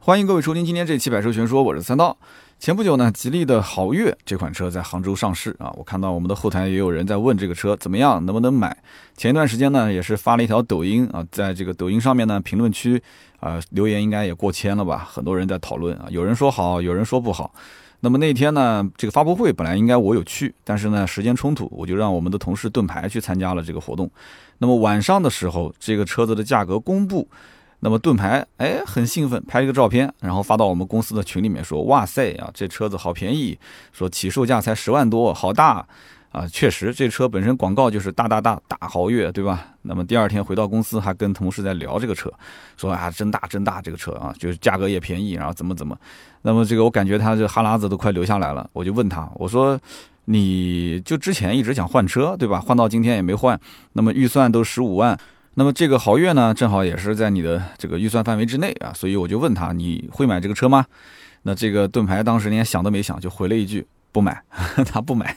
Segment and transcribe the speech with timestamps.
[0.00, 2.16] 欢迎各位收听今天这期《百车全说》，我是三刀。
[2.58, 8.74] 前不久呢，吉利的豪越这款车在杭州上市啊，我看到我们的后台也有人在问这个车怎么样，能不能买。
[9.16, 13.02] 前一段时间呢，也是发了一条抖音啊，在这个抖音上面呢，评论区
[13.40, 17.52] 啊留言应该也过千了吧，很多人在讨论啊，有人说好，有人说不好。
[18.00, 24.08] 那么那天呢，这个发布会本来应该我有去，但是呢时间冲突，我就让我们的同事盾牌去参加了这个活动。
[24.58, 27.28] 那么晚上的时候，这个车子的价格公布。
[27.80, 33.56] 那么盾牌哎很兴奋，拍了一个照片，然后发到我们公司的群里面说：“哇塞啊，这车子好便宜，
[33.92, 35.86] 说起售价才十万多，好大
[36.32, 36.44] 啊！
[36.48, 39.68] 确实，这车本身广告就是大大大大豪越，对吧？
[39.82, 42.28] 那么第二天回到公司还跟同事在聊这个车，
[42.76, 45.96] 说啊真大真大这个车啊，就是价格也便宜，然后怎么怎么。
[46.42, 49.78] 那么这个我感觉他这哈喇子都快流下来了，我就问他，我说
[50.24, 52.60] 你就之前一直想换车，对吧？
[52.60, 53.58] 换到今天也没换，
[53.92, 55.16] 那么预算都十五万。”
[55.58, 60.86] 那么这个豪越呢，正好也是在你的这个预算范围之内啊，所以我就问他，你会买这个车吗？
[61.42, 64.42] 那这个盾牌当时连想都没想，就回了一句不买，
[64.90, 65.36] 他不买。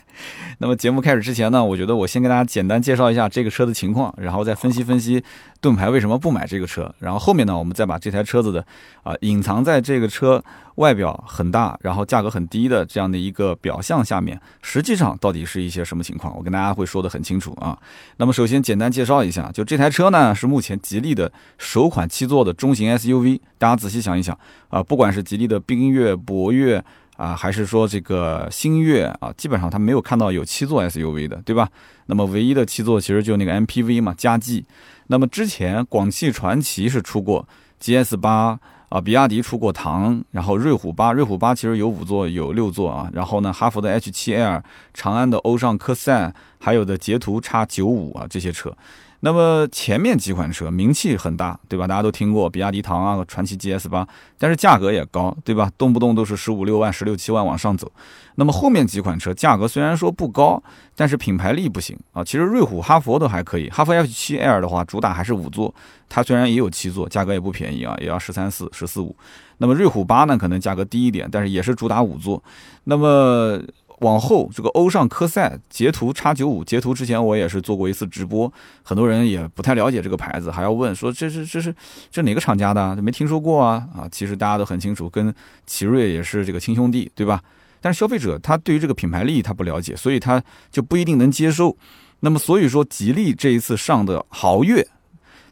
[0.60, 5.24] 那么节目开始之前呢，我觉得我先给大家简单介绍一下这个车的情况，然后再分析分析
[5.60, 8.64] 盾牌为什么不买这个车，然后后面呢，我们再把这台车子的
[9.04, 10.44] 啊隐藏在这个车
[10.76, 17.76] 外表很大，然后价格很低的这样的一个表象下面，实际上到底是一些什么情况，我跟大家会说的很清楚啊。
[18.18, 24.38] 那么首先简单介绍一下，就这台车呢是目前吉利的首款七座的中型 SUV，大家仔细想一想
[24.70, 26.84] 啊，不管是吉利的缤越、博越。
[27.22, 31.70] 啊，还是说这个星越啊，基本上他没有看到有七座 SUV 的，对吧？
[32.08, 34.66] 那么唯一的七座其实就那个 MPV 嘛，嘉际。
[35.06, 37.48] 那么之前广汽传祺是出过
[37.80, 43.08] GS 八啊，比亚迪出过唐，然后瑞虎八，瑞虎八其实有五座有六座啊。
[43.14, 44.64] 然后呢，哈弗的 H7L，
[44.96, 48.76] 长安的欧尚科赛，还有的捷途 X 九五啊这些车。
[49.22, 51.88] 那么前面几款车名气很大，对吧？
[51.88, 55.72] 大家都听过比亚迪唐啊、传祺 GS 八，但是价格也高，对吧？
[55.78, 57.92] 动不动都是十五六万、十六七万往上走。
[58.36, 60.62] 那么后面几款车价格虽然说不高，
[60.96, 62.24] 但是品牌力不行啊。
[62.24, 65.74] 其实瑞虎、哈佛都还可以，哈弗 H7L 的话主打还是五座，
[66.10, 69.16] 它虽然也有七座，价格也不便宜啊，也要十三四、十四五。
[69.60, 72.42] 那么瑞虎八呢，可能价格低一点，但是也是主打五座。
[72.86, 73.62] 那么
[74.02, 78.52] 往后，这个欧尚科赛、捷途 X 九五，捷途之前我也是做过一次直播，
[78.84, 81.74] 很多人也不太了解这个牌子，还要问说这是这是
[82.12, 82.96] 这哪个厂家的？
[83.02, 84.10] 没听说过啊啊！
[84.12, 85.34] 其实大家都很清楚，跟
[85.66, 87.42] 奇瑞也是这个亲兄弟，对吧？
[87.80, 91.78] 但是消费者他对于这个品牌力他不了解，所以他就不一定能接受。
[92.22, 94.88] 那么所以说，吉利这一次上的豪越。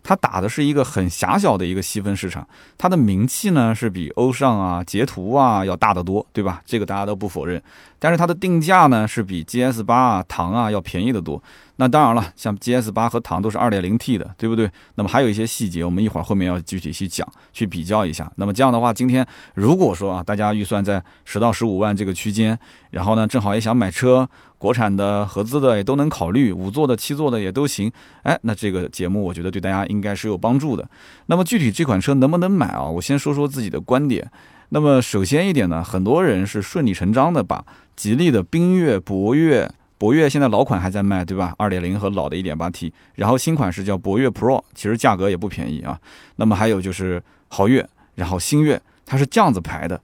[0.03, 6.61] 它打的是一个很狭小的一个细分市场，它的名气呢是比欧尚啊、捷途啊要大得多，对吧？
[6.65, 7.61] 这个大家都不否认。
[7.99, 11.41] 但是它的定价呢是比 GS 八啊、唐啊要便宜得多。
[11.81, 14.69] 那当然了，像 GS 八和唐都是 2.0T 的，对不对？
[14.95, 18.29] 那么还有一些细节，我们一会儿后面要具体去讲，去比较一下。
[18.35, 22.59] 那么这样的话，今天如果说啊，大家预算在十到十五万这个区间，
[22.91, 24.29] 然后呢，正好也想买车。
[24.57, 27.89] 国产的、合资的也都能考虑，五座的、七座的也都行。
[28.23, 30.85] 哎，那这个节目我觉得对大家应该是有帮助的。
[31.27, 32.83] 那么具体这款车能不能买啊？
[32.83, 34.29] 我先说说自己的观点。
[34.71, 37.63] 那么首先一点呢，很多人是顺理成章的把
[37.95, 41.53] 吉利的缤越、博越、博越现在老款还在卖，对吧？
[41.57, 45.99] 二点零和老的一点八 T，然后新款是叫博越 Pro，其实价格也不便宜啊。
[46.37, 50.01] 那么还有就是豪越，然后星越，它是这样子排的。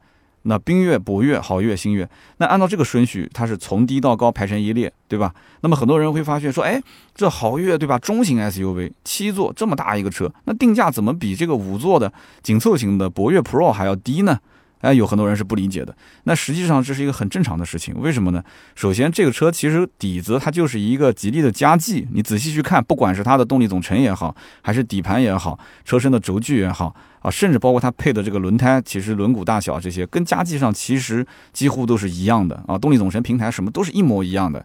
[0.47, 2.07] 那缤越、博越、豪越、星越，
[2.37, 5.33] 那按照这个顺序，它是从低到高排成一列，对吧？
[5.61, 6.79] 那么很多人会发现说，哎，
[7.15, 7.97] 这豪越对吧？
[7.97, 12.13] 中型 SUV，七座这么大一个车，那定价怎么比这个五座的
[12.43, 14.39] 紧凑型的博越 Pro 还要低呢？
[14.81, 15.95] 哎，有很多人是不理解的。
[16.23, 18.43] 那实际上这是一个很正常的事情，为什么呢？
[18.75, 26.95] 首先，这个车其实底子它就是一个吉利的佳绩，你仔细去看，不管是它的动力总成也好，还是底盘也好，车身的轴距也好。
[27.19, 34.63] 啊，甚至包括它配的这个轮胎，其实轮毂大小这些跟佳绩上其实几乎都是一样的啊，动力总成、平台什么都是一模一样的。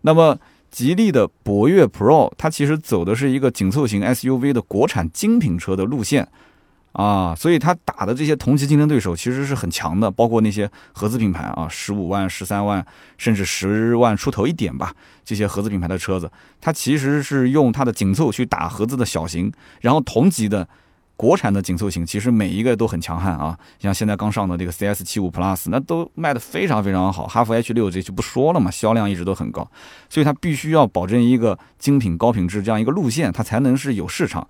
[0.00, 0.36] 那么
[0.72, 6.26] 吉利的博越 Pro，它其实走的是一个紧凑型 SUV 的国产精品车的路线
[6.92, 12.84] 啊，所以它打的这些同级竞争对手其实是很强的，包括那些合资品牌啊，十五万、十三万，
[13.18, 14.94] 甚至十万出头一点吧，
[15.24, 20.68] 这些合资品牌的车子，它其实是用它的紧凑去打合资的小型，然后同级的。
[21.16, 27.26] 国产的紧凑型其实每一个都很强悍啊，像现在刚上的这个 CS 七五 Plus，那都卖的非常非常好。
[27.26, 29.70] 哈弗 H 六这就不说了嘛，销量一直都很高，
[30.08, 34.48] 所以它必须要保证一个精品高品质这样一个路线，它才能是有市场。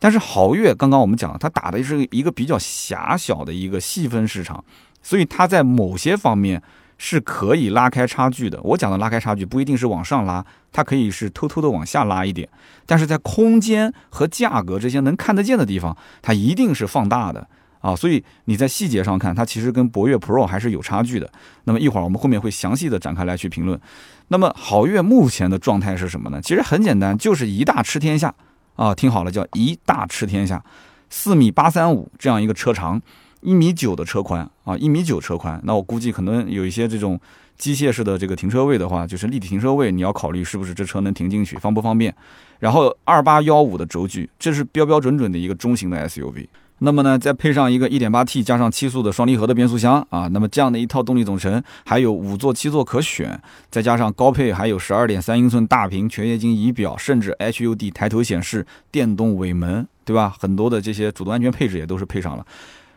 [0.00, 4.64] 但是豪越刚刚我们讲了，它打的是一个比较狭小的一个细分市场，
[5.00, 6.60] 所以它在某些方面。
[7.02, 8.60] 是可以拉开差距的。
[8.60, 12.46] 我讲的拉开差距不一定是往上拉，它可以是偷偷的往下拉一点。
[12.84, 17.48] 但是在空间和价格这些能看得见的地方，它一定是放大的
[17.80, 21.32] 啊，所以你在细节上看，它其实跟博越 Pro 还是有差距的。
[21.64, 23.80] 那么一会儿我们后面会详细的展开来去评论。
[24.28, 26.38] 那么豪越目前的状态是什么呢？
[26.42, 28.34] 其实很简单，就是一大吃天下
[28.80, 30.64] 啊，听好了，叫一大吃天下，
[31.10, 32.98] 四米八三五这样一个车长，
[33.42, 35.60] 一米九的车宽啊，一米九车宽。
[35.64, 37.20] 那我估计可能有一些这种
[37.58, 42.14] 机械式的这个停车位的话，就是立体停车位，你要考虑是不是这车能停进去，方不方便。
[42.58, 46.46] 然后二八幺五的轴距，这是标标准准的一个中型的 SUV。
[46.82, 53.38] 那么呢，再配上一个 1.8T 加上七速的双离合的变速箱啊，那么这样的一套动力总成，还有五座、七座可选，
[53.70, 60.34] 再加上高配还有12.3英寸大屏全液晶仪表，甚至 HUD 抬头显示、电动尾门，对吧？
[60.38, 62.46] 很多的这些主动安全配置也都是配上了。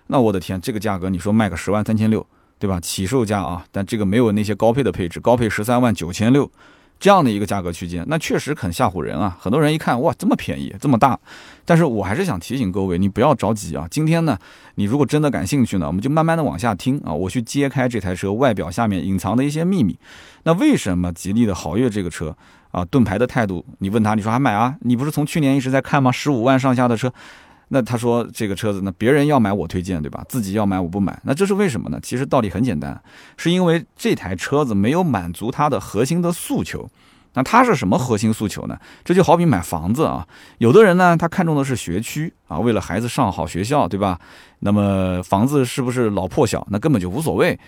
[0.07, 2.25] 那我的天，这个价格你说卖个十万三千六，
[2.57, 2.79] 对吧？
[2.79, 6.49] 起售价啊，但这个没有那些高配的配置，高配十三万九千六。
[7.03, 9.35] 这样的一个价格区间，那确实很吓唬人啊！
[9.37, 11.19] 很多人一看，哇，这么便宜，这么大。
[11.65, 13.85] 但是我还是想提醒各位，你不要着急啊。
[13.91, 14.39] 今天呢，
[14.75, 19.99] 你如果真的感兴趣呢，我们就慢慢的往下听啊，我去揭开这台车外表下面隐藏的一些秘密。
[20.43, 22.33] 那为什么吉利的豪越这个车
[22.71, 23.65] 啊，盾牌的态度？
[23.79, 24.73] 你问他，你说还买啊？
[24.79, 26.09] 你不是从去年一直在看吗？
[26.09, 27.13] 十五万上下的车。
[27.73, 30.23] 那他说这个车子呢，别人要买我推荐，对吧？
[30.29, 31.99] 自己要买我不买，那这是为什么呢？
[32.03, 33.01] 其实道理很简单，
[33.35, 36.87] 是因为这台车子没有满足他的核心的诉求。
[37.33, 38.77] 那它是什么核心诉求呢？
[39.03, 40.27] 这就好比买房子啊，
[40.59, 44.19] 有的人呢，他看中的是学区啊，为了孩子上好学校，对吧？
[44.59, 47.59] 那么房子是不是老破小，那根本就无所谓。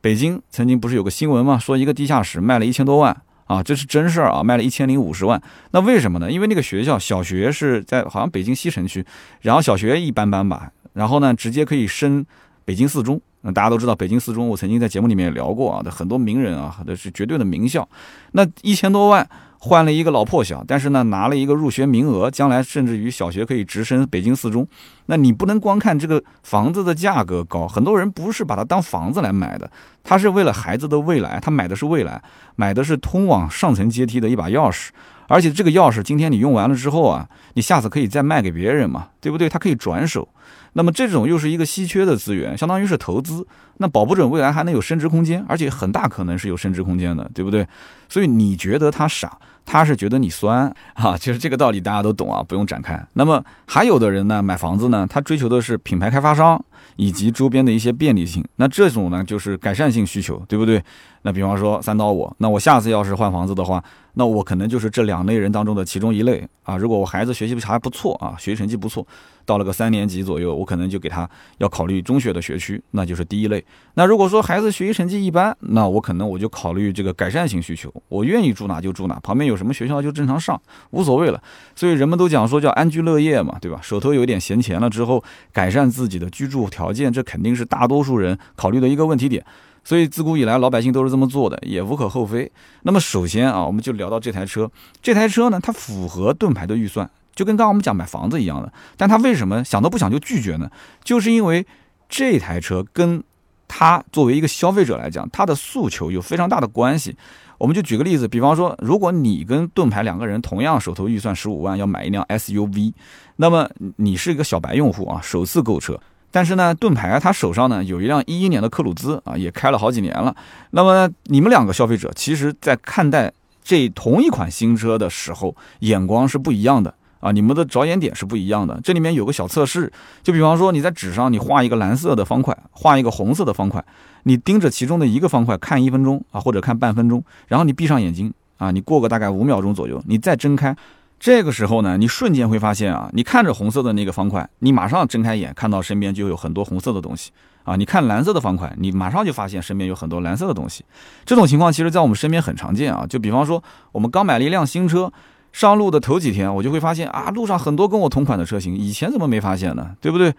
[0.00, 1.58] 北京曾经不是有个新闻吗？
[1.58, 3.14] 说一个地下室卖了一千多万。
[3.50, 5.42] 啊，这是真事儿啊，卖了一千零五十万。
[5.72, 6.30] 那为什么呢？
[6.30, 9.04] 因为那个学校小学是在好像北京西城区，
[9.40, 12.24] 然后小学一般般吧，然后呢，直接可以升
[12.64, 13.20] 北京四中。
[13.42, 17.88] 那大家都知道北京四中，我曾经在节目里面也聊过啊，很多名人啊，那是绝对的名校。
[18.32, 19.28] 那一千多万。
[19.62, 24.66] 换了一个老破小，但是呢，拿了一个入学名额，将来甚至于小学可以直升北京四中。
[25.04, 29.70] 那你不能光看这个房子的价格高，很多人不是把它当房子来买的，
[30.02, 32.22] 他是为了孩子的未来，他买的是未来，
[32.56, 34.88] 买的是通往上层阶梯的一把钥匙。
[35.28, 39.46] 而且这个钥匙今天你用完了之后啊，你下次可以再卖给别人嘛，对不对？
[39.46, 40.26] 它可以转手。
[40.74, 43.46] 那么这种又是一个稀缺的资源，相当于是投资，
[43.78, 47.66] 那保不准未来还能有升值空间，而且很大可能是有升值空间的，对不对？
[48.08, 49.38] 所以你觉得他傻？
[49.66, 53.00] 他是觉得你酸啊，其实这个道理大家都懂啊，不用展开。
[53.12, 56.60] 那么还有的人呢，买房子呢，他追求的是品牌开发商
[56.96, 60.82] 以及周边的一些便利性，那这种呢就是改善性需求，对不对？
[61.22, 63.84] 那比方说三刀我，那我下次要是换房子的话。
[64.14, 66.76] 那我可能就是这两类人当中的其中一类啊。
[66.76, 69.06] 如果我孩子学习还不错啊，学习成绩不错，
[69.44, 71.28] 到了个三年级左右，我可能就给他
[71.58, 73.64] 要考虑中学的学区，那就是第一类。
[73.94, 80.60] 那如果说孩子学习成绩一般，那我可能我就考虑这个改善型需求，我愿意住哪就住哪，旁边有什么学校就正常上，
[80.90, 81.42] 无所谓了。
[81.74, 83.80] 所以人们都讲说叫安居乐业嘛，对吧？
[83.82, 85.22] 手头有点闲钱了之后，
[85.52, 89.44] 改善自己的居住条件，这肯定是大多数人考虑的一个问题点。
[89.82, 92.52] 所以自古以来，老百姓都是这么做的，也无可厚非。
[92.82, 94.70] 那么首先啊，我们就聊到这台车。
[95.00, 97.10] 这台车呢，它符合盾牌的预算，
[97.40, 98.70] 就跟刚刚我们讲买房子一样的。
[98.98, 100.70] 但他为什么想都不想就拒绝呢？
[101.02, 101.66] 就是因为
[102.06, 103.24] 这台车跟
[103.66, 107.16] 他作为一个消费者来讲，他的诉求有非常大的关系。
[107.56, 112.92] 我们就举个例子，比方说，如果你跟盾牌两个人同样手头预算十五万要买一辆 SUV，
[113.36, 115.98] 那么你是一个小白用户啊，首次购车。
[116.30, 120.34] 但是呢，盾牌他手上呢有一辆一一年的克鲁兹啊，也开了好几年了。
[120.70, 123.32] 那么你们两个消费者，其实在看待
[123.62, 128.80] 这同一款新车的时候，眼光是不一样的啊，你们的着眼点是不一样的。
[128.82, 133.84] 这里面有个小测试，就比方说你在纸上你画一个蓝色的方块，画一个红色的方块，
[134.24, 140.76] 你盯着其中的一个方块看一分钟啊，或者看半分钟，然后你闭上眼睛啊，你过个大概五秒钟左右，你再睁开。
[141.18, 147.30] 这个时候呢，你瞬间会发现啊，你看着红色的那个方块，你马上睁开眼看到身边就有很多红色的东西
[147.62, 147.76] 啊。
[147.76, 150.82] 你看蓝色的方块，你马上就发现身边有很多蓝色的东西。
[151.26, 153.04] 这种情况其实在我们身边很常见啊。
[153.06, 153.62] 就比方说，
[153.92, 155.12] 我们刚买了一辆新车，
[155.52, 159.94] 上路的头几天，我就会发现啊，路上很多跟我同款的车型，以前怎么没发现呢？
[160.00, 160.32] 对不对？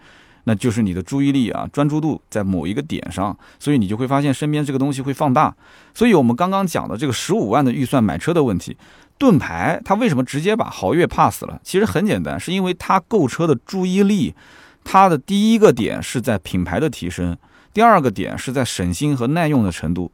[0.44, 5.54] 那就是你的注意力啊，专注度在某一个点上，所以你就会发现身边这个东西会放大。
[5.94, 8.76] 所以我们刚刚讲的这个十五万的预算买车的问题。
[9.18, 11.60] 盾牌它为什么直接把豪越 pass 了？
[11.62, 14.34] 其实很简单，是因为它购车的注意力，
[14.82, 17.36] 它的第一个点是在品牌的提升，
[17.72, 20.10] 第二个点是在省心和耐用的程度，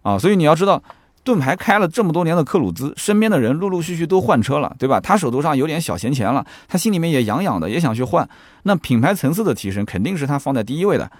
[0.00, 0.82] 啊，所以你要知道，
[1.26, 5.00] 盾牌开了这么多年的克鲁兹，身边的人陆陆续续都换车了，对吧？
[5.00, 8.26] 他手头上有点小闲钱了，他心里面也痒痒的，也想去换。
[8.62, 11.10] 那品牌层次的提升肯定是他放在第一位的。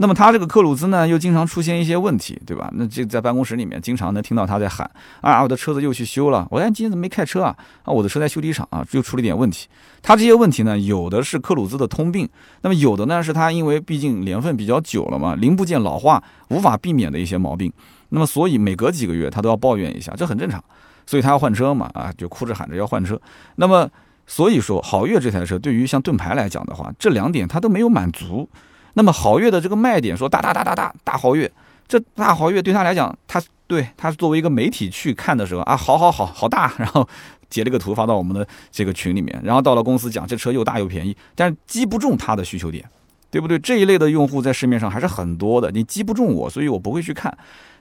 [0.00, 2.70] 那么他这个克鲁兹呢，又经常出现一些问题，对吧？
[2.74, 4.88] 那这在办公室里面经常能听到他在喊
[5.22, 6.46] 啊，我的车子又去修了。
[6.50, 7.56] 我哎，今天怎么没开车啊？
[7.84, 9.66] 啊，我的车在修理厂啊，又出了点问题。
[10.02, 12.28] 他这些问题呢，有的是克鲁兹的通病，
[12.60, 17.72] 那么有的呢是他因为毕竟年份比较久了嘛，零部件老化无法避免的一些毛病。
[18.10, 20.62] 那么所以每隔几个月他都要抱怨一下，这很正常。
[21.06, 23.18] 所以他要换车嘛，啊，就哭着喊着要换车。
[23.56, 23.88] 那么
[24.26, 28.46] 所以说，豪越这台车对于像盾牌来讲的话，这两点他都没有满足。
[28.92, 31.50] 那么豪越的这个卖点说大大大大大大豪越，
[31.86, 37.08] 这大豪越对他来讲，他对他作为一个媒体去看的时候啊，好好好好大， 然后
[37.48, 42.84] 截了个图发到我们的这个群里面，然后到了公司讲这车又大又便宜，但是击不中他的需求点，
[43.30, 43.58] 对不对？
[43.58, 47.34] 这一类的用户在市面上还是很多的，你击不中我，所以我不会去看。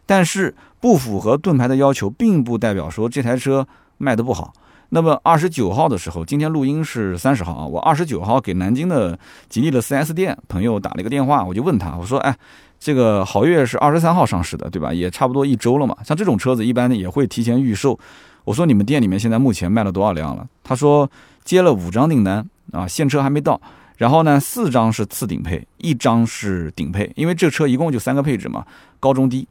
[0.08, 3.68] 但是不符合盾牌的要求，并不代表说这台车
[4.00, 4.52] 卖的不好。
[4.90, 7.66] 那么二十九号的时候，今天录音是三十号啊。
[7.66, 12.34] 我二十九号给南京的吉利的 4S 店朋友打了一个电话，我就问他，我说：“哎，
[12.80, 14.94] 这个豪越是二十三号上市的，对吧？
[14.94, 15.94] 也差不多一周了嘛。
[16.06, 18.00] 像这种车子，一般也会提前预售。
[18.46, 20.48] 我说你们店里面现在目前卖了多少辆了？
[20.64, 21.12] 他说
[21.44, 23.60] 接了五张订单啊，现车还没到。
[23.98, 28.66] 然后呢，四张是次顶配，一张是顶配，因为这车一共就三个配置嘛，
[29.02, 29.46] 高中低。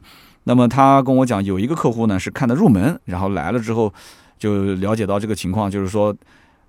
[0.47, 3.93] 那么他跟我讲，有一个客户呢是看的入门，然后来了之后。
[4.39, 6.15] 就了解到这个情况，就是说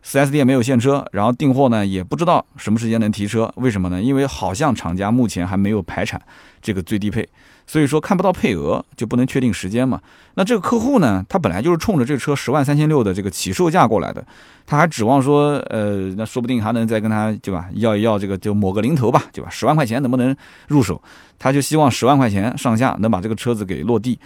[0.02, 4.02] ，4S 店没有现车，然后订货呢也不知道什么时间能提车，为什么呢？
[4.02, 6.22] 因为好像厂家目前还没有排产
[6.62, 7.28] 这个最低配，
[7.68, 10.02] 所以说看不到配额就不能确定时间嘛。
[10.36, 14.26] 那这个客户呢，他本来就是冲着这车十万三千六的这个起售价过来的，
[14.66, 19.50] 他还指望说，呃，那说不定还能再跟他对吧，要一要这个就抹个零头吧，对吧？
[19.50, 20.36] 十万块钱能不能
[20.68, 21.02] 入手？
[21.38, 24.18] 他就希望十万块钱上下能把这个车子给落地。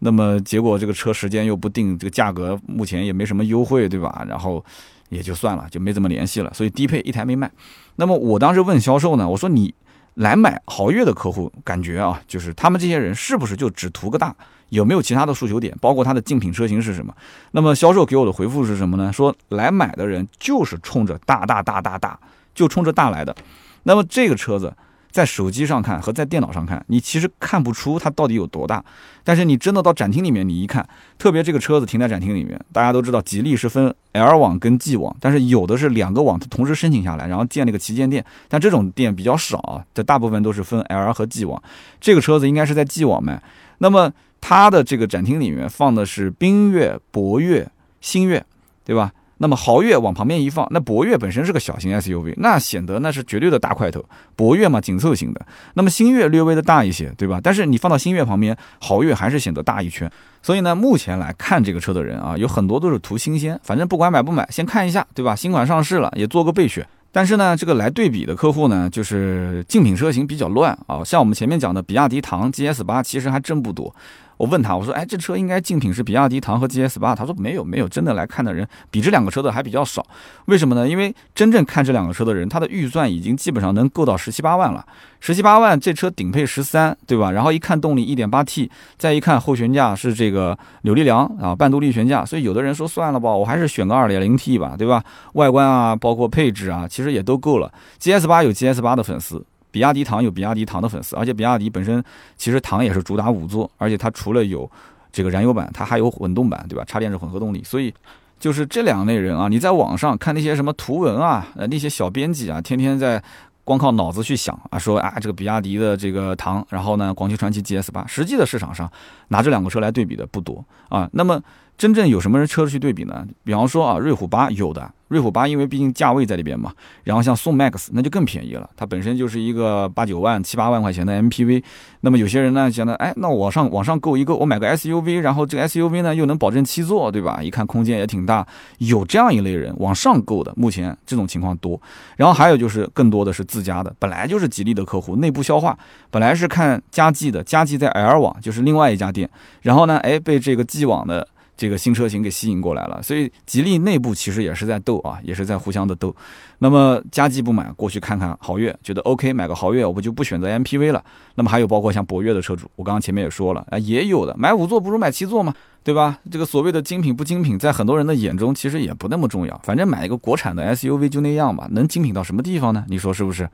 [0.00, 4.24] 那么结果这个车时间又不定，这个价格目前也没什么优惠，对吧？
[4.28, 4.62] 然后
[5.08, 6.52] 也就算了，就没怎么联系了。
[6.52, 7.50] 所以低配一台没卖。
[7.96, 9.72] 那么我当时问销售呢，我说你
[10.14, 14.34] 来买豪越的客户，感觉啊，就是他们这些人是不是就只图个大？
[14.70, 15.76] 有没有其他的诉求点？
[15.80, 17.14] 包括它的竞品车型是什么？
[17.52, 19.12] 那么销售给我的回复是什么呢？
[19.12, 22.18] 说来买的人就是冲着大大大大大，
[22.54, 23.34] 就冲着大来的。
[23.82, 24.72] 那么这个车子。
[25.14, 28.84] 在手机上看和在电脑上看，你其实看不出它到底有多大。
[29.22, 30.84] 但是你真的到展厅里面，你一看，
[31.16, 38.24] 特别这个车子停在展厅里面，大家都知道，吉利是分 L 网跟 G 网，但是有的是两个网它同时申请下来，然后建了个旗舰店。
[38.48, 41.62] 但这种店比较少啊，这大部分都是分 L 和 G 网。
[42.00, 43.40] 这个车子应该是在 G 网卖。
[43.78, 48.44] 那么它的这个展厅里面放的是缤越、博越、星越，
[48.84, 49.12] 对吧？
[49.38, 54.04] 那么豪越往旁边一放，那博越本身是个小型 SUV，那显得那是绝对的大块头。
[54.36, 55.46] 博越嘛，紧凑型的。
[55.74, 57.40] 那么星越略微的大一些，对吧？
[57.42, 60.10] 但是你放到星越旁边，豪越还是显得大一圈。
[60.42, 65.34] 所以呢，目前来看这个车的人啊，有很多都是图新鲜，反正不管买不买，先看一下，对吧？
[65.34, 66.86] 新款上市了，也做个备选。
[67.10, 71.02] 但是呢，这个来对比的客户呢，就是竞品车型比较乱啊。
[71.04, 73.94] 像我们前面讲的比亚迪唐 GS 八，其实还真不多。
[74.36, 77.14] 我问他，我说，哎，这车应该竞品是比亚迪唐和 GS 八。
[77.14, 80.04] 他说没有，没有，真的来看的人比这两个车的还比较少。
[80.46, 80.88] 为什么呢？
[80.88, 84.84] 因为真正看这两个车的人，他的预算已经基本上能够到十七八万了。
[85.20, 87.30] 十七八万，这车顶配十三，对吧？
[87.30, 92.24] 然后一看动力一点八 T，再一看后悬架是这个扭力梁啊，半独立悬架。
[92.24, 95.02] 所以有的人说算了吧，我还是选个二点零 T 吧，对吧？
[95.34, 97.72] 外观啊，包括配置啊，其实也都够了。
[98.00, 99.44] GS 八有 GS 八的粉丝。
[99.74, 102.00] 比亚迪唐有比亚迪唐的粉丝，而且比亚迪本身
[102.36, 104.70] 其实唐也是主打五座，而且它除了有
[105.10, 106.84] 这个燃油版，它还有混动版，对吧？
[106.86, 107.92] 插电式混合动力，所以
[108.38, 113.20] 就是这两类人啊，你在网上看那些什么图文啊，呃那些小编辑啊，天天在
[113.64, 118.88] 光靠脑子去想啊，说啊这个比亚迪的这个唐，然后呢广汽传祺 GS 八，实际的市场上
[119.30, 121.42] 拿这两个车来对比的不多啊，那么。
[121.76, 123.26] 真正有什么人车去对比呢？
[123.42, 126.72] 比方说啊，瑞虎八有的，瑞虎八因为毕竟价位在里边嘛。
[127.04, 131.62] 然后像宋 MAX 那就更便宜了，它本身就是一个八九万、七八万块钱的 MPV。
[132.00, 137.40] 那么有些人呢觉得，哎，那往上往上购一个，我买个 SUV，然后这个 SUV 呢又能保证七座，对吧？
[137.40, 138.46] 一看空间也挺大，
[138.78, 141.80] 有这样一类人往上购的，目前这种情况多。
[142.16, 145.78] 然后还有就是更多的是自家的，本来就是吉利的客户，内部消化，
[146.10, 149.30] 本来是看佳绩的，佳绩在 L 网就是另外一家店，
[149.62, 151.28] 然后呢，哎，被这个 G 网的。
[151.56, 156.14] 这个新车型给吸引过来了，所以吉利内部其实也是在斗啊，也是在互相的斗。
[156.58, 161.04] 那么佳绩不买，过去看看豪越，觉得 OK，买个豪越，我不就不选择 MPV 了。
[161.34, 166.18] 那么还有包括像博越的车主，我刚刚前面也说了啊，也有的买五座不如买七座嘛，对吧？
[166.30, 172.84] 这个所谓的精品不精品，在很多人的眼中其实也不那么重要，反正买一个国产的 SUV 就那样吧，能精品到什么地方呢？
[172.88, 173.48] 你说是不是？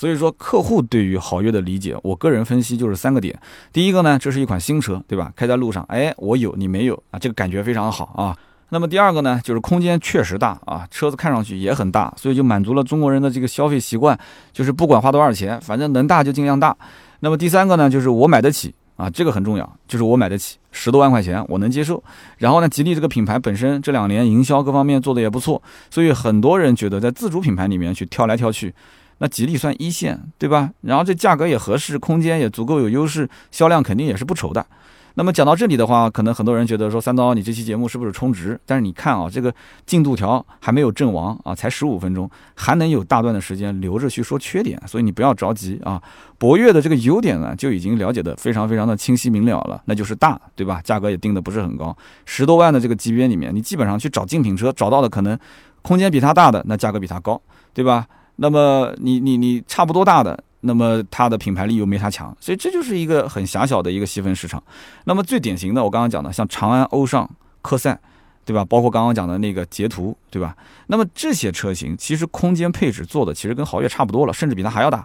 [0.00, 3.38] 所以说，客户对于豪越的理解，我个人分析就是三个点。
[3.70, 5.30] 第一个呢，这是一款新车，对吧？
[5.36, 7.18] 开在路上，哎，我有你没有啊？
[7.18, 8.34] 这个感觉非常好啊。
[8.70, 14.18] 那么第二个呢，就是空间确实大啊，车子看上去也很大，所以就满足了中国人的这个消费习惯，
[14.54, 16.74] 就是不管花多少钱，反正能大就尽量大。
[17.18, 22.02] 那么第三个呢，就是我买得起啊，这个很重要，就是我买得起，十多万块钱我能接受。
[22.38, 28.74] 然后呢，吉利这个品牌本身这两年营销各方面做的也不错，所以很多人觉得在自主品牌里面去挑来挑去，
[29.20, 30.70] 那吉利算一线，对吧？
[30.80, 34.66] 然后这价格也合适，空间也足够有优势，销量肯定也是不愁的。
[35.14, 38.58] 那么讲到这里的话，可能很多人觉得说三刀，你这期节目是不是充值？
[38.64, 39.52] 但是你看啊，这个
[39.84, 46.00] 进度条还没有阵亡啊，才十五分钟，还能有大段的时间留着去说缺点，所以你不要着急啊。
[46.38, 50.80] 博越的这个优点呢，就已经了解的非常非常的清晰明了了，那就是大，对吧？
[50.82, 55.36] 价格也定的不是很高，十多万的这个级别里面，你基本上去找竞品车，找到的可能
[55.82, 57.38] 空间比它大的，那价格比它高，
[57.74, 58.06] 对吧？
[58.40, 60.42] 那么你你你差不多大的。
[60.62, 64.62] 那么它的品牌力又没它强，所以这就是一个很狭小的一个细分市场。
[65.04, 67.26] 那么最典型的，我刚刚讲的像长安、欧尚、
[67.62, 67.98] 科赛，
[68.44, 68.62] 对吧？
[68.62, 70.54] 包括刚刚讲的那个捷途，对吧？
[70.88, 75.02] 那么这些车型其实空间配置做的其实跟豪越差不多了，甚至比它还要大。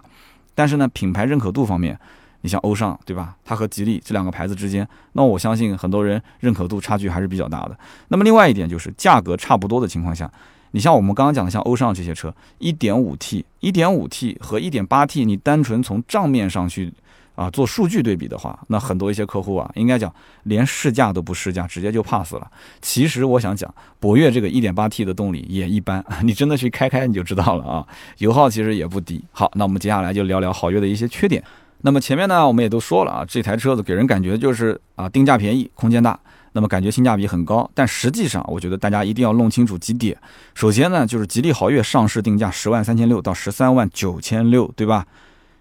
[0.54, 1.98] 但是呢，品牌认可度方面，
[2.42, 3.34] 你像欧尚，对吧？
[3.42, 7.78] 它和吉利这两个牌子之间，那我相信很多人认可度差距还是比较大的。
[8.08, 10.30] 那么另外一点就是价格差不多的情况下。
[10.72, 16.92] 你像我们刚刚讲的，像欧尚这些车，1.5T、1.5T 和 1.8T，你单纯从账面上去
[17.34, 20.12] 啊做数据对比的话，那很多一些客户啊，应该讲
[20.44, 22.50] 连试驾都不试驾，直接就 pass 了。
[22.82, 27.86] 其实我想讲，博越这个 1.8T 的动力也一般， 你真的去开开你就知道了啊，
[28.18, 29.24] 油耗其实也不低。
[29.32, 31.42] 好，那我们接下来就聊聊豪越的一些缺点。
[31.82, 36.18] 那么前面呢，我们也都说了啊，这台车子给人感觉就是啊，定价便宜，空间大。
[36.56, 40.16] 那么感觉性价比很高，但实际上我觉得大家一定要弄清楚几点。
[40.54, 45.06] 首先呢，就是吉利豪越上市定价十万三千六到十三万九千六，对吧？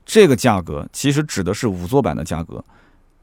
[0.05, 2.63] 这个价格其实指的是五座版的价格。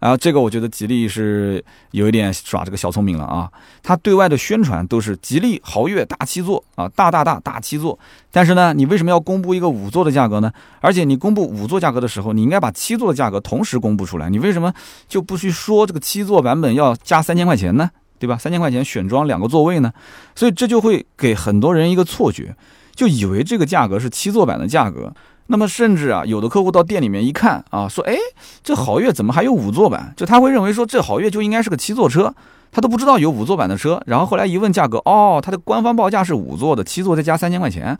[0.03, 3.49] 啊，这个我觉得吉利是有一点耍这个小聪明了啊！
[3.85, 7.97] 它对外的宣传都是吉利豪越大七座啊，大大大大七座。
[8.33, 10.53] 但是呢，你为什么要公布一个五座的价格呢？
[10.81, 14.29] 而且你公布五座价格的时候，你应该把七座的价格同时公布出来。
[14.29, 14.75] 你为什么
[15.07, 17.89] 就不去说这个七座版本要加三千块钱呢？
[18.19, 18.37] 对吧？
[18.37, 19.93] 三千块钱选装两个座位呢？
[20.35, 22.57] 所以这就会给很多人一个错觉，
[22.97, 25.15] 就以为这个价格是七座版的价格。
[25.53, 28.17] 那么甚至啊，有的客户到店里面一看啊，说，哎，
[28.65, 30.15] 这豪越怎么还有五座版？
[30.17, 32.35] 就他会认为说，这豪越就应该是个七座车，
[32.71, 34.03] 他都不知道有五座版的车。
[34.07, 37.99] 然后后来一问价格，哦，它的官方报价是五座的，七座再加三千块钱。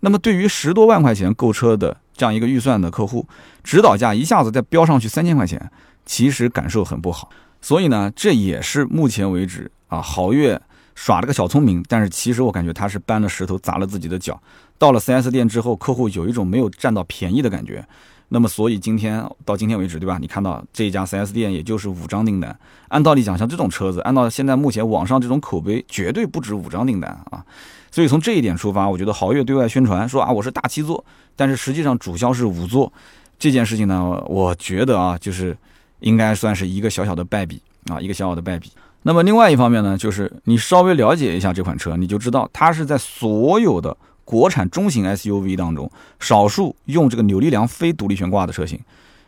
[0.00, 3.28] 那么对于十多万块钱购车的这样一个预算的客户，
[3.62, 5.70] 指导价一下子再飙上去三千块钱，
[6.06, 7.28] 其实感受很不好。
[7.60, 10.58] 所以呢，这也是目前为止啊，豪越。
[10.96, 14.40] 耍了个小聪明，但是其实我感觉他是搬了石头砸了自己的脚。
[14.78, 17.84] 到了 4S 店之后，客户有一种没有占到便宜的感觉。
[18.28, 20.18] 那么，所以今天到今天为止，对吧？
[20.20, 22.58] 你看到这一家 4S 店也就是五张订单。
[22.88, 27.44] 按道理讲，像这种车子，按照现在目前网上这种口碑，绝对不止五张订单啊。
[27.92, 31.04] 所以从这一点出发，我觉得豪越对外宣传说啊，我是大七座，
[31.36, 32.92] 但是实际上主销是五座，
[33.38, 35.56] 这件事情呢，我觉得啊，就是
[36.00, 38.72] 应该算是一个小小的败笔啊，一个小小的败笔。
[39.02, 48.80] 那么另外一方面呢，就是你稍微了解一下这款车，你就知道它是在所有的国产中型 SUV 当中，少数用这个扭力梁非独立悬挂的车型。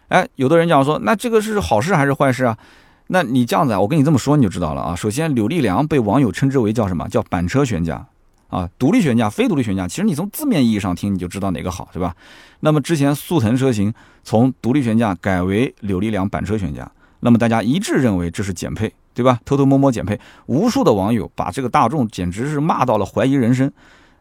[0.08, 2.56] 哎，有的人讲说，那这个是好事还是坏事啊？
[3.08, 4.96] 那你这样子啊，我跟你这么说你就知道了啊。
[4.96, 7.08] 首先，扭力梁被网友称之为叫什么？
[7.08, 8.06] 叫板车悬架
[8.48, 9.86] 啊，独立悬架、非独立悬架。
[9.86, 12.14] 其实你从字面意义上听，你就知道哪个好，对吧？
[12.60, 13.92] 那么之前速腾车型
[14.24, 18.92] 从独立悬架改为扭力梁板车悬架，那么大家一致认为这是减配。
[19.16, 19.40] 对吧？
[19.46, 23.72] 偷偷摸摸减配，无数的网友把这个大众简直是骂到了怀疑人生。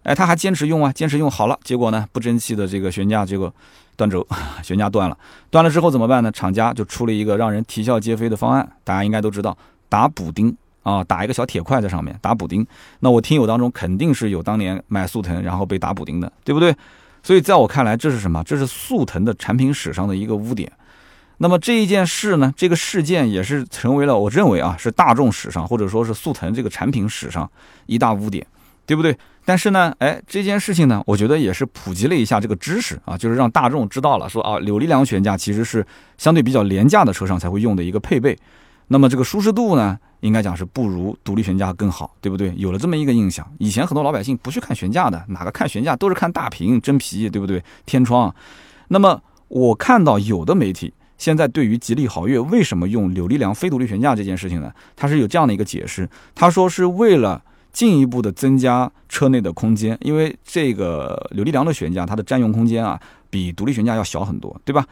[0.06, 3.52] 哎，他还坚持用啊，坚持用好了，结果呢，不争气的这个悬架结果
[3.96, 4.26] 断轴，
[4.62, 5.18] 悬架断了。
[5.50, 6.32] 断了之后怎么办呢？
[6.32, 9.58] 厂家就出了一个让人啼笑皆非的方案，大家应该都知道，
[9.89, 12.65] 打补丁啊，打一个小铁块在上面打补丁。
[13.00, 16.76] 那我听友当中肯定是有当年买速腾然后被打补丁的，对不对？
[17.24, 18.44] 所以在我看来，这是什么？
[18.44, 20.72] 这是速腾的产品史上的一个污点。
[21.39, 27.50] 那么这一件事呢，这个事件也是成为了我认为啊，是大众史上或者说是速腾这个产品史上
[27.88, 28.46] 一大污点，
[28.86, 29.18] 对不对？
[29.45, 35.86] 但是呢，哎，这件事情呢，我觉得也是普及了一下这个知识啊，就是让大众知道了，说啊，扭力梁悬架其实是
[36.17, 38.38] 相对比较廉价的车上才会用的一个配备。
[38.88, 42.53] 那么这个舒适度呢，应该讲是不如独立悬架更好，对不对？
[42.58, 47.63] 有了这么一个印象，以前很多老百姓不去看悬架的，哪个看悬架都是看大屏真皮，对不对？
[47.86, 48.34] 天窗。
[48.88, 50.93] 那么我看到有的媒体。
[51.17, 54.69] 现在对于吉利豪越为什么用扭力梁非独立悬架这件事情呢？
[54.97, 57.41] 它是有这样的一个解释，他说是为了
[57.76, 62.98] 进一步的增加车内的空间，因为这个扭力梁的悬架它的占用空间啊
[63.30, 64.88] 比独立悬架要小很多，对吧？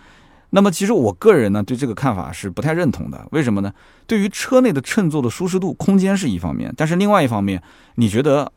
[0.50, 3.74] 那么其实我个人呢对这个看法是不太认同的，为什么呢？
[4.06, 7.63] 对于车内的乘坐的舒适度、空间是一方面，但是另外一方面，
[7.96, 8.52] 你觉得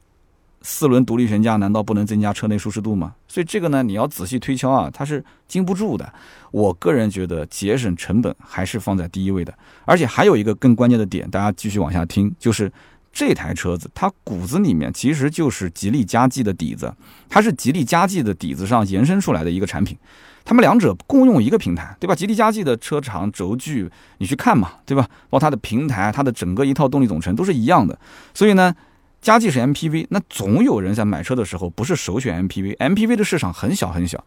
[0.60, 3.14] 四轮独立悬架难道不能增加车内舒适度吗？
[3.28, 6.12] 所以这个呢，你要仔细推敲啊，它是经不住的。
[6.50, 9.54] 我个人觉得节省成本还是放在第一位的。
[9.84, 12.70] 而且还有一个更关键的点，大家继续往下听，就是
[13.16, 16.94] 这台车子它骨子里面其实就是吉利嘉际的底子，
[17.30, 19.96] 它是吉利嘉际的底子上延伸出来的一个产品。
[20.44, 22.14] 他们两者共用一个平台，对吧？
[22.14, 25.08] 吉利嘉际的车长轴距你去看嘛，对吧？
[25.30, 27.98] 包括它的平台，它的整个一套动力总成都是一样的。
[28.34, 28.74] 所以呢，
[29.22, 34.22] 嘉际是 MPV，那总有人在买车的时候不是首选 MPV，MPV 的市场很小很小。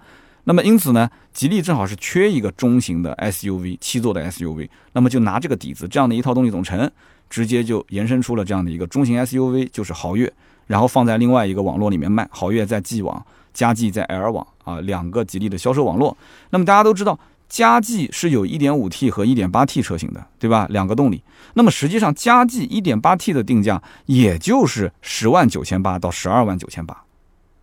[0.45, 6.89] 那么因此呢，吉利正好是缺一个中型的 SUV，七座的 SUV，那么就拿这个底子，这样的一套动力总成，
[7.29, 10.31] 直接就延伸出了这样的一个中型 SUV，就是豪越，
[10.67, 13.25] 然后放在另外一个网络里面卖，豪越在 G 网。
[13.51, 16.15] 佳绩在 L 网啊，两个吉利的销售网络。
[16.51, 20.67] 那么大家都知道，佳绩是有 1.5T 和 1.8T 车型的，对吧？
[20.69, 21.21] 两个动力。
[21.55, 27.03] 那么实际上，佳绩 1.8T 的定价也就是十万九千八到十二万九千八，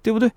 [0.03, 0.31] 对不对？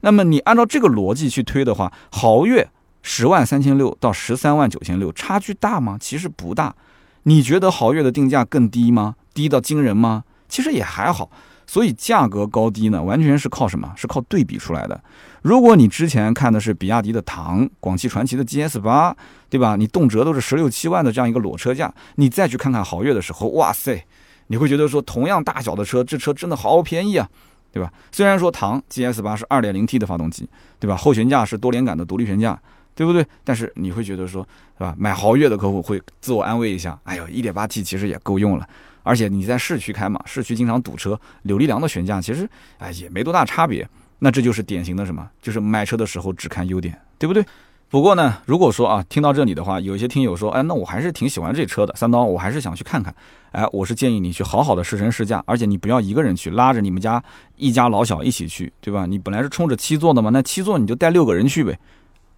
[0.00, 2.66] 那么你按照这个逻辑去推的话，豪越
[3.02, 5.98] 十万三千六到十三万九千六，差距大吗？
[6.00, 6.74] 其实不大。
[7.24, 9.14] 你觉得豪越的定价更低吗？
[9.32, 10.24] 低到惊人吗？
[10.48, 11.30] 其实也还好。
[11.64, 13.90] 所以价格高低呢，完全是靠什么？
[13.96, 15.00] 是靠对比出来的。
[15.40, 19.16] 如果你之前看的是比亚迪的唐、广汽传祺的 GS 八，
[19.48, 19.76] 对吧？
[19.76, 24.04] 你动辄都是十六七万的这样一个裸车价，你再去看看豪越的时候，哇塞，
[24.48, 27.26] 你会觉得说，同样大小的车，这车真的好便宜啊，
[27.72, 27.90] 对吧？
[28.10, 30.46] 虽然说唐 GS 八是二点零 T 的发动机，
[30.78, 30.96] 对吧？
[30.96, 32.60] 后悬架是多连杆的独立悬架，
[32.94, 33.24] 对不对？
[33.44, 34.94] 但是你会觉得说，是吧？
[34.98, 38.68] 买豪越的客户会自我安慰一下，哎呦，一点八 T 其实也够用了。
[39.02, 43.88] 而且你在市区开嘛，市区经常堵车，柳力梁的悬架其实哎也没多大差别。
[44.20, 45.28] 那这就是典型的什么？
[45.40, 47.44] 就是买车的时候只看优点，对不对？
[47.88, 53.14] 不过呢，如果说啊，听到这里的话，有一些听友说，哎，那我还是挺喜欢这车的，三刀，我还是想去看看。
[53.50, 57.22] 哎，我是建议你去好好的试乘试驾，而且你不要一个人去，拉着你们家
[57.56, 59.04] 一家老小一起去，对吧？
[59.04, 61.78] 你本来是冲着七座的嘛，那七座你就带六个人去呗。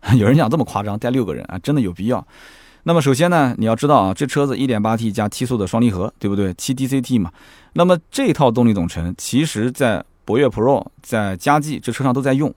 [0.18, 2.26] 有人讲这么夸张，带六个人啊，真的有必要？
[2.82, 6.52] 那么首先呢，你要知道啊，这车子 1.8T 加七速的双离合，对不对？
[6.54, 7.32] 七 DCT 嘛。
[7.72, 12.54] 那么这套动力总成，其实在博越 Pro、在嘉际这车上都在用。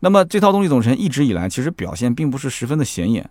[0.00, 3.28] 那么这套动力总成一直以来其实表现并不是十分的显眼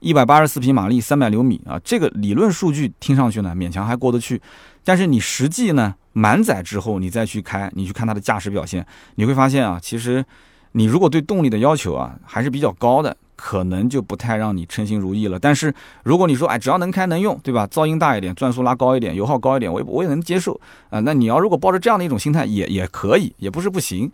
[0.00, 4.40] ，184匹马力，300牛米啊，这个理论数据听上去呢勉强还过得去。
[4.82, 10.24] 但是你实际呢满载之后，你再去开，你去看它的驾驶表现，你会发现啊，其实
[10.76, 13.16] 你如果对动力的要求啊还是比较高的。
[13.36, 15.36] 可能就不太让你称心如意了。
[15.40, 17.66] 但是如果你说，哎，只要能开能用，对吧？
[17.66, 20.58] 噪音大一点，转速拉高一点，油耗高一点，我也我也能接受
[20.88, 21.00] 啊。
[21.00, 24.10] 那你要如果抱着这样的一种心态，也也可以，也不是不行。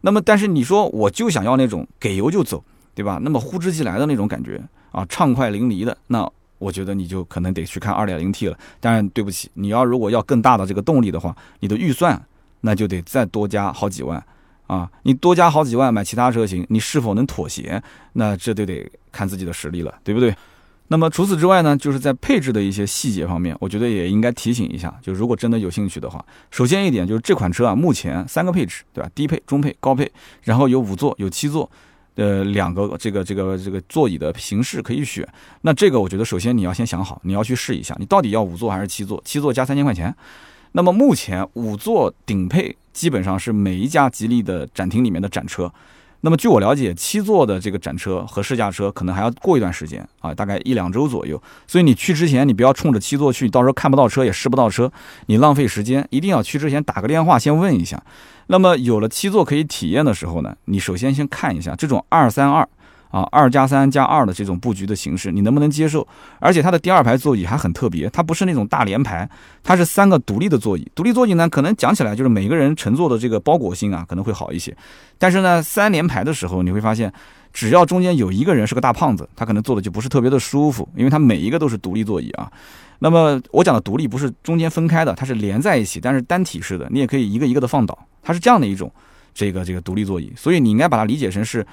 [0.00, 2.62] 那么，但是你说我就想要那种给油就走，
[2.96, 3.20] 对吧？
[3.22, 8.58] 那么呼之即来的那种感觉啊，畅快淋漓的，那我觉得你就可能得去看 2.0T 了。
[8.80, 12.20] 当然，对不起，你要如果要更大的这个动力的话，你的预算
[12.60, 14.22] 那就得再多加好几万。
[14.66, 17.82] 啊，你多加好几万买其他车型，你是否能妥协？
[18.14, 20.34] 那这就得看自己的实力了，对不对？
[20.88, 24.94] 那么除此之外呢，就是在配置的一些细节方面，我觉得也应该提醒一下。
[25.02, 29.10] 就如果真的有兴趣的话，首先一点就是这款车啊，目前三个配置，对吧？
[29.14, 30.10] 低配、中配、高配，
[30.42, 31.70] 然后有五座、有七座，
[32.16, 35.26] 呃，两个这个这个这个座椅的形式可以选。
[35.62, 39.20] 那这个我觉得首先你要先想好，你要去试一下，你到底要五座还是七座？
[39.24, 40.14] 七座加三千块钱。
[40.72, 42.76] 那么目前五座顶配。
[42.94, 45.70] 基本上是每一家吉利的展厅里面的展车，
[46.20, 51.42] 那么据我了解，七座的这个展车和试驾车可能还要过一段时间啊，大概一两周左右。
[51.66, 54.90] 所以你去之前，你不要冲着七座去，到时候看不到车也试不到车，
[55.26, 56.06] 你浪费时间。
[56.08, 58.02] 一定要去之前打个电话先问一下。
[58.46, 62.66] 那么有了七座可以体验的时候呢，你首先先看一下这种二三二。
[63.14, 66.04] 啊，二加三加二的这种布局的形式，你能不能接受？
[66.40, 69.28] 而且它的第二排座椅还很特别，它不是那种大连排，
[69.62, 70.84] 它是三个独立的座椅。
[70.96, 74.76] 独立座椅呢，可能讲起来就是每个人乘坐的这个包裹性啊，可能会好一些。
[75.16, 77.12] 但是呢，三连排的时候，你会发现，
[77.52, 82.50] 只要中间有一个人是个大胖子，他可能坐的就不是特别的舒服，因为它每一个都是独立座椅啊。
[82.98, 88.90] 那么我讲的独立不是中间分开的，它是连在一起，但是单体式的，你也可以一个一个的放倒，它是这样的一种
[89.32, 90.32] 这个这个独立座椅。
[90.36, 91.64] 所以你应该把它理解成是。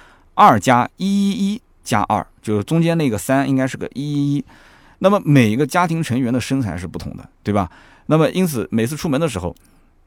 [0.42, 4.46] 二加一一一加二，就是中间那个三应该是个一一一。
[4.98, 7.70] 那么每一个家庭成员的身材是不同的，对吧？
[8.08, 9.56] 那么因此每次出门的时候，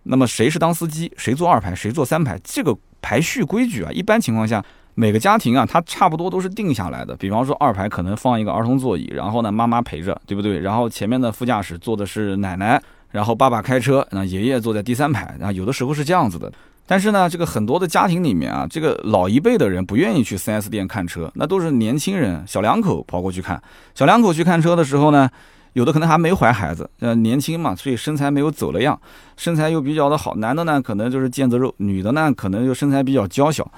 [0.03, 7.17] 那么谁是当司机，谁坐二排，谁坐三排，这个排序规矩啊，一般情况下每个家庭啊，它差不多都是定下来的。
[7.17, 10.59] 比方说二排可能放一个儿童座椅，然后呢妈妈陪着，对不对？
[10.59, 16.53] 然后前面的副驾驶坐的是奶奶，然后爸爸开车，那爷爷坐在第三排，然后有的时候是这样子的。
[16.87, 23.63] 但是呢，这个很多的家庭里面啊，这个老一辈的人不愿意去 4S 店看车，那都是年轻人小两口跑过去看。
[23.95, 25.31] 小两口去看车的时候呢，
[25.73, 29.01] 有的可能还没怀孩子，呃，年轻嘛，所以身材没有走了样，
[29.37, 30.35] 身材又比较的好。
[30.37, 33.71] 男的呢，可能就是腱子肉；女的呢，可能就身材比较娇小。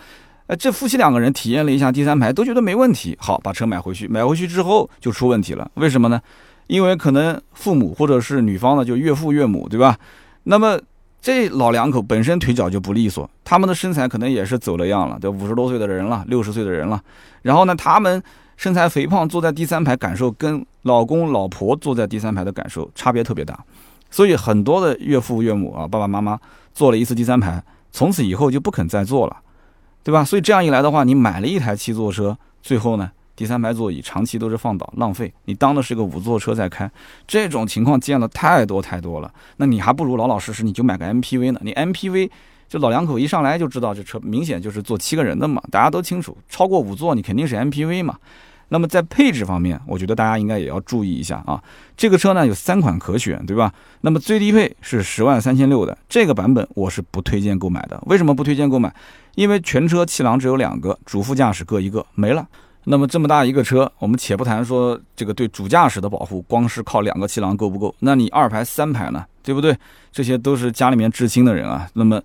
[0.49, 3.17] 哎，这夫妻两个人体验了一下第三排，都觉得没问题。
[3.21, 5.71] 好，把车买回去，买回去之后就出问题了。
[5.75, 6.21] 为什么呢？
[6.67, 9.97] 因为可能父母或者是女方的，就岳父岳母，对吧？
[10.45, 10.79] 那么
[11.27, 17.03] 这老两口本身腿脚就不利索，他们的身材可能也是走了样了，都五十多岁的人了，六十岁的人了。
[17.43, 18.23] 然后呢，他们
[18.57, 23.59] 身材肥胖，坐在第三排感受跟老公老婆坐在第三排的感受差别特别大。
[24.09, 26.39] 所以很多的岳父岳母啊，爸爸妈妈
[26.73, 27.61] 坐了一次第三排，
[27.91, 29.37] 从此以后就不肯再坐了。
[30.05, 30.23] 对吧？
[30.25, 35.33] 所以这样一来的话，你买了一台七座车，最后呢，第三排座椅长期都是放倒，浪费。
[35.45, 36.91] 你当的是个五座车在开，
[37.27, 39.31] 这种情况见了太多太多了。
[39.59, 41.61] 那你还不如老老实实，你就买个 MPV 呢。
[41.63, 42.31] 你 MPV
[42.67, 46.37] 就老两口一上来就知道，这车明显就是坐七个人的嘛，大家都清楚。
[46.49, 48.17] 超过五座，你肯定是 MPV 嘛。
[48.69, 51.63] 那么在配置方面，我觉得大家应该也要注意一下啊。
[51.97, 53.73] 这个车呢有三款可选，对吧？
[54.01, 58.03] 那么最低配是十万三千六的这个版本，我是不推荐购买的。
[58.07, 58.93] 为什么不推荐购买？
[59.37, 62.49] 因为全车气囊只有两个，主副驾驶各一个，没了。
[62.89, 67.95] 那么这么大一个车，我们且不谈说这个对主驾驶的保护，光是靠两个气囊够不够？
[67.99, 69.25] 那你二排三排呢？
[69.43, 69.77] 对不对？
[70.13, 71.89] 这些都是家里面至亲的人啊。
[71.95, 72.21] 那么。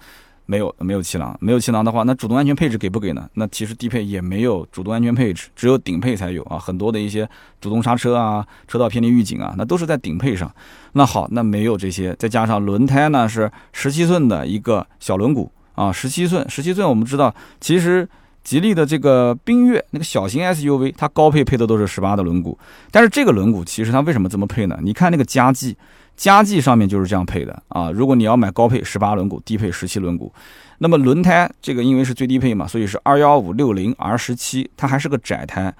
[0.48, 3.30] 没有没有气囊，没有气囊的话，那主动安全配置给不给呢？
[3.36, 6.60] 那其实低配也没有主动安全配置，只有顶配才有啊。
[6.60, 7.30] 很多的一些
[7.62, 10.54] 主动刹车啊、车道偏离预警啊，那都是在顶配上。
[10.92, 18.06] 那好，那没有这些，再加上轮胎呢是十七寸的一个小轮毂啊，十七寸，十七寸我们知道，其实
[18.44, 22.58] 吉利的这个缤越那个小型 SUV，它高配配的都是十八的轮毂，
[22.92, 24.80] 但是这个轮毂其实它为什么这么配呢？
[24.82, 25.78] 你看那个加绩。
[26.18, 27.90] 加绩上面就是这样配的啊！
[27.90, 30.30] 如果你要买高配十八轮毂，低配十七轮毂，
[30.78, 35.74] 那么轮胎这个因为是最低配嘛，所以是二幺五六零 R 十七，它还是个窄胎。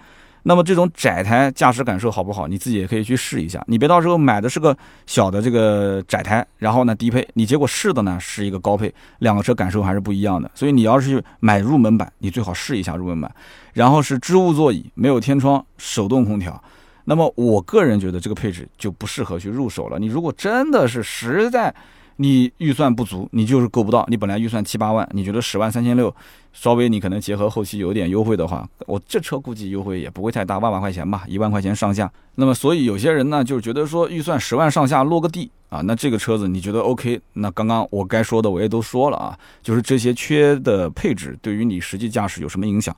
[0.44, 2.48] 那么这种窄胎驾驶感受好不好？
[2.48, 3.64] 你自己也可以去试一下。
[3.68, 4.76] 你别到时候买的是个
[5.06, 10.50] 小的这个窄胎，然后呢低配，你结果试的呢是一个高配，两个车感受还是不一样的。
[10.56, 13.32] 所以你要是去买入门版，你最好试一下入门版。
[13.74, 16.62] 然后是织物座椅，没有天窗，手动空调。
[17.06, 19.98] 那么我个人觉得这个配置就不适合去入手了。
[19.98, 21.74] 你如果真的是实在
[22.18, 24.06] 你预算不足，你就是够不到。
[24.10, 26.14] 你本来预算七八万，你觉得十万三千六，
[26.54, 32.12] 稍微你可能结合后期有点优惠的话，我这车估计优惠也不会太大，万把块钱吧，一万块钱上下。
[32.36, 37.20] 那么所以有些人呢，就是觉得说预算十万上下落个地啊，那这个车子你觉得 OK？
[37.34, 42.96] 那刚刚我该说的我也都说了啊，就是这些缺的配置对于你实际驾驶有什么影响？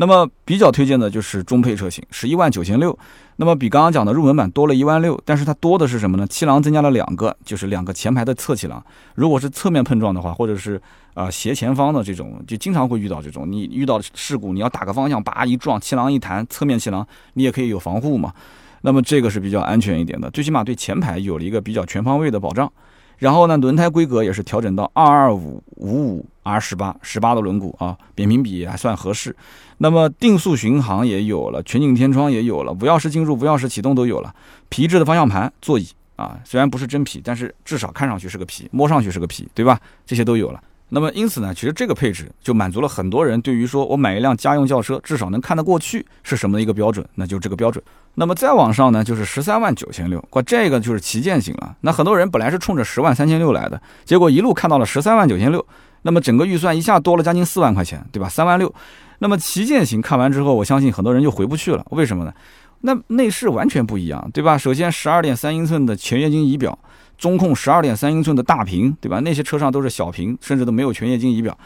[0.00, 2.98] 那么比较推荐的就是中配车型，十一万九千六。
[3.36, 6.26] 那么比刚刚讲的入门版多了一万六，但是它多的是什么呢？
[6.26, 8.82] 气囊增加了两个，就是两个前排的侧气囊。
[9.14, 10.80] 如果是侧面碰撞的话，或者是
[11.12, 13.46] 啊斜前方的这种，就经常会遇到这种。
[13.46, 18.32] 你遇到事故，你要打个方向，叭一撞，气囊一弹，侧面气囊你也可以有防护嘛。
[18.80, 22.72] 那么这个是比较安全一点的，最起码对前排有了一个比较全方位的保障。
[23.18, 29.36] 然后呢，轮胎规格也是调整到二二五五五 R 十八十八的轮毂啊，扁平比还算合适。
[29.82, 34.34] 那么定速巡航也有了，全景天窗也有了，无钥匙进入、无钥匙启动都有了。
[34.68, 39.80] 皮质的方向盘、座椅啊，虽然不是真皮，但是至少看上去是个皮，摸上去是个皮，对吧？
[40.04, 40.62] 这些都有了。
[40.90, 47.82] 那么因此呢，其实这个配置就满足了很多人对于说我买一辆家用轿车至少能看得过去是什么的一个标准，那就这个标准。
[48.16, 51.74] 那么再往上呢，就是十三万九千六，哇，这个就是旗舰型了。
[51.80, 55.66] 那很多人本来是冲着十万三千六来的，结果一路看到了十三万九千六，
[56.02, 58.28] 那么整个预算一下多了将近四万块钱，对吧？
[58.28, 58.74] 三万六。
[59.20, 61.86] 那么旗舰型看完之后，我相信很多人就回不去了。
[61.92, 62.34] 为什么呢？
[62.80, 64.58] 那内饰完全不一样，对吧？
[64.58, 66.78] 首先十二点三英寸的全液晶仪表。
[67.18, 69.20] 中控十二点三英寸的大屏，对吧？
[69.20, 71.56] 那些车上都是小屏，甚至都没有全液晶仪表。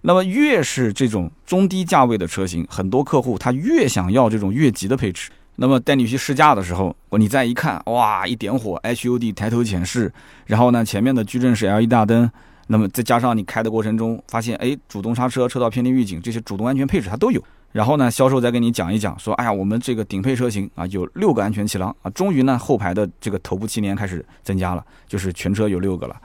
[0.00, 5.30] 那么越是这种中低价位的车型，很多客户他越想要这种越级的配置。
[5.56, 10.10] 那么带你去试驾的时候，你再一看，哇，一点火，HUD 抬头显示，
[10.46, 12.30] 然后呢，前面的矩阵式 LED 大灯，
[12.72, 17.44] 那么再加上你开的过程中发现，哎，主动刹车、车道偏离预警这些主动安全配置它都有。
[17.70, 26.16] 然后呢，销售再给你讲一讲，说，哎呀，我们这个顶配车型啊，有六个安全气囊啊，终于呢，后排的这个头部气帘开始增加了，就是全车有六个了。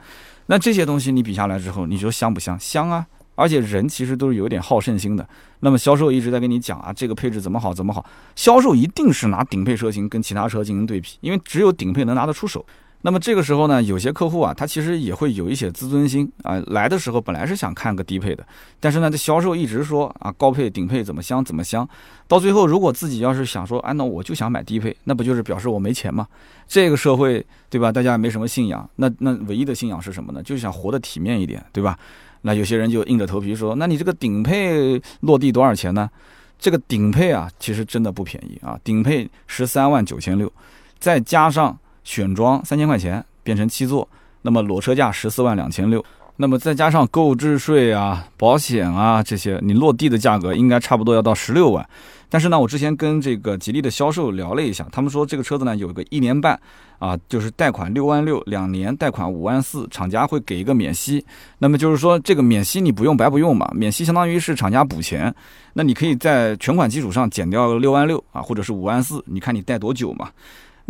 [0.46, 2.58] 那这些东西你比下来之后，你说香不香？
[2.58, 3.06] 香啊！
[3.34, 5.28] 而且人其实都是有点好胜心的。
[5.60, 12.64] 那么销售一直在跟你讲啊，这个配置怎么好怎么好，销售一定是拿顶配车型跟其他车进行对比，因为只有顶配能拿得出手。
[13.02, 16.60] 那么这个时候呢，有些客户啊，他其实也会有一些自尊心啊。
[16.66, 18.44] 来的时候本来是想看个低配的，
[18.80, 21.88] 但是呢，这销售一直说啊，高配、顶配怎么香怎么香。
[22.26, 26.26] 到最后，如果自己要是想说，哎，那我就想买低配，那不就是表示我没钱吗？
[26.66, 27.92] 这个社会对吧？
[27.92, 30.42] 大家也没什么信仰，那那唯一的信仰是什么呢？
[30.42, 31.96] 就是想活得体面一点，对吧？
[32.42, 36.10] 那有些人就硬着头皮说，那你这个顶配落地多少钱呢？
[36.58, 40.52] 这个顶配啊，其实真的不便宜啊，顶配十三万九千六，
[40.98, 41.78] 再加上。
[42.08, 44.08] 选装三千块钱变成七座，
[44.40, 46.02] 那么裸车价十四万两千六，
[46.36, 51.86] 那么再加上购置税啊、保险啊这些，你落地的价格应该差不多要到十六万。
[52.30, 56.58] 但是呢，我之前跟这个吉利的销售聊了一下，他们说这个车子呢有个一年半
[56.98, 61.22] 啊，就是贷款六万六，两年贷款五万四，厂家会给一个免息。
[61.58, 65.34] 那么就是说这个免息你不用白不用嘛，免息相当于是厂家补钱，
[65.74, 70.30] 那你可以在全款基础上减掉六万六啊，或者是五万四，你看你贷多久嘛。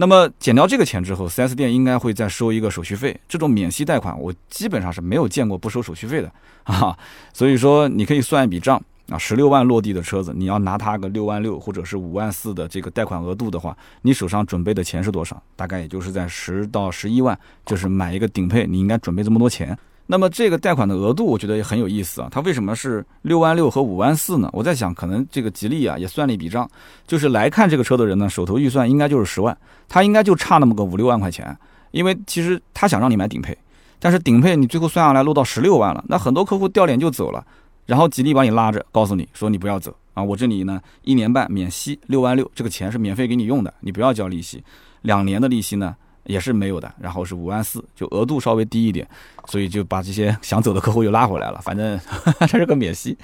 [0.00, 3.20] 那么减掉这个钱之后，4S 店应该会再收一个手续费。
[3.28, 6.32] 这种免息贷款我基本上是没有见过不收手续费的
[6.62, 6.96] 啊，
[7.32, 8.80] 所以说你可以算一笔账。
[9.08, 15.42] 啊，十六万落地的车子，你要拿它个六万六或者是五万四的这个贷款额度的话，你手上准备的钱是多少？
[15.56, 19.74] 大概也就是在十到十一万，就是买一个顶配，你应该准备这么多钱。
[20.10, 22.28] 那么这个贷款的额度，我觉得也很有意思啊。
[22.30, 24.48] 它为什么是六万六和五万四呢？
[24.54, 26.66] 我在想，可能这个吉利啊也算了一笔账，
[27.06, 29.54] 就是来看这个车的人呢，手头预算应该就是十万，
[29.86, 31.54] 他应该就差那么个五六万块钱，
[31.90, 33.54] 因为其实他想让你买顶配，
[33.98, 37.46] 但是顶配你最后算下来落到十六万了，那很多客户掉脸就走了。
[37.84, 44.64] 然后吉利把你拉着，告诉你说你不要走啊，我这里呢一年半免息六万六，这个钱是免费给你用的，你不要交利息。
[45.02, 45.94] 两年的利息呢
[46.28, 49.08] 也是没有的，然后是五万四，就额度稍微低一点，
[49.46, 51.58] 所以就把这些想走的客户又拉回来了。
[51.62, 51.98] 反正
[52.38, 53.16] 它是个免息。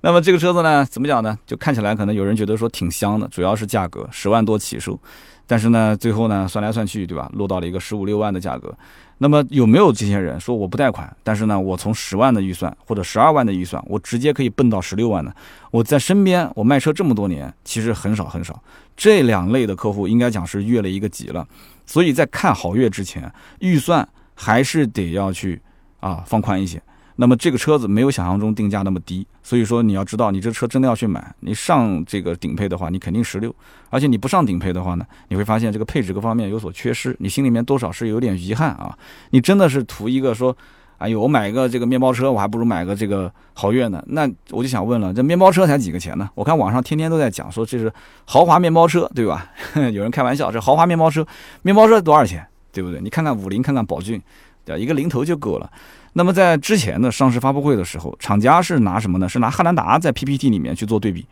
[0.00, 1.38] 那么这个车子呢，怎么讲呢？
[1.46, 4.98] 就看起来可能有人觉得说挺香的，主要是价格十万多起售，
[5.46, 7.30] 但是呢最后呢算来算去，对吧？
[7.34, 8.76] 落到了一个十五六万的价格。
[9.22, 15.30] 那么有没有这些人说我不贷款，但是呢，我从十万的预算或者十二万的预算，我直接可以奔到十六万呢？
[15.70, 18.58] 我在身边，我卖车这么多年，其实很少很少。
[18.96, 21.46] 这两类的客户应该讲是越了一个级了。
[21.84, 25.60] 所以在看好月之前，预算还是得要去
[26.00, 26.80] 啊放宽一些。
[27.20, 33.54] 那么这个车子没有想象中定价那么低，所以说你要知道，你这车真的要去买，你上这个顶配的话，你肯定十六，
[33.90, 38.96] 而且你不上顶配的话呢，你会发现这个配置各方面有所缺失，你心里面多少是有点遗憾啊。
[39.32, 40.56] 你真的是图一个说，
[40.96, 44.02] 哎呦，我买一个这个面包车，我还不如买个这个豪越呢。
[44.06, 46.30] 那我就想问了，这面包车才几个钱呢？
[46.34, 47.92] 我看网上天天都在讲说这是
[48.24, 49.46] 豪华面包车，对吧？
[49.92, 51.26] 有人开玩笑，这豪华面包车，
[51.60, 52.46] 面包车多少钱？
[52.72, 52.98] 对不对？
[53.02, 54.18] 你看看五菱，看看宝骏，
[54.64, 55.70] 对吧一个零头就够了。
[56.14, 59.28] 那么在之前的上市发布会的时候，厂家是拿什么呢？
[59.28, 61.26] 是拿汉兰达在 PPT 里面去做对比。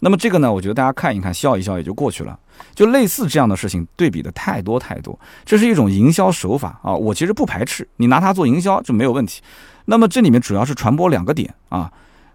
[0.00, 2.38] 那么这个呢，我觉得大家看一看，笑一笑也就过去了。
[2.74, 6.92] 就类似这样的事情，对比的太多太多，这是一种营销手法啊。
[6.92, 9.40] 我其实不排斥你拿它做营销就没有问题。
[9.84, 11.90] 那么这里面主要是传播两个点啊，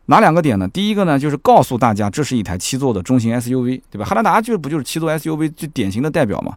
[0.05, 0.67] 哪两个点呢？
[0.67, 4.05] 第一个呢，就是告诉大家这是一台七座的中型 SUV，对吧？
[4.05, 6.53] 汉兰达就不就是七座 SUV 最典型的代表嘛？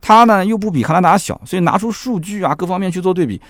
[0.00, 3.40] 它呢又不比汉兰达小，所以拿出数据啊各方面去做对比。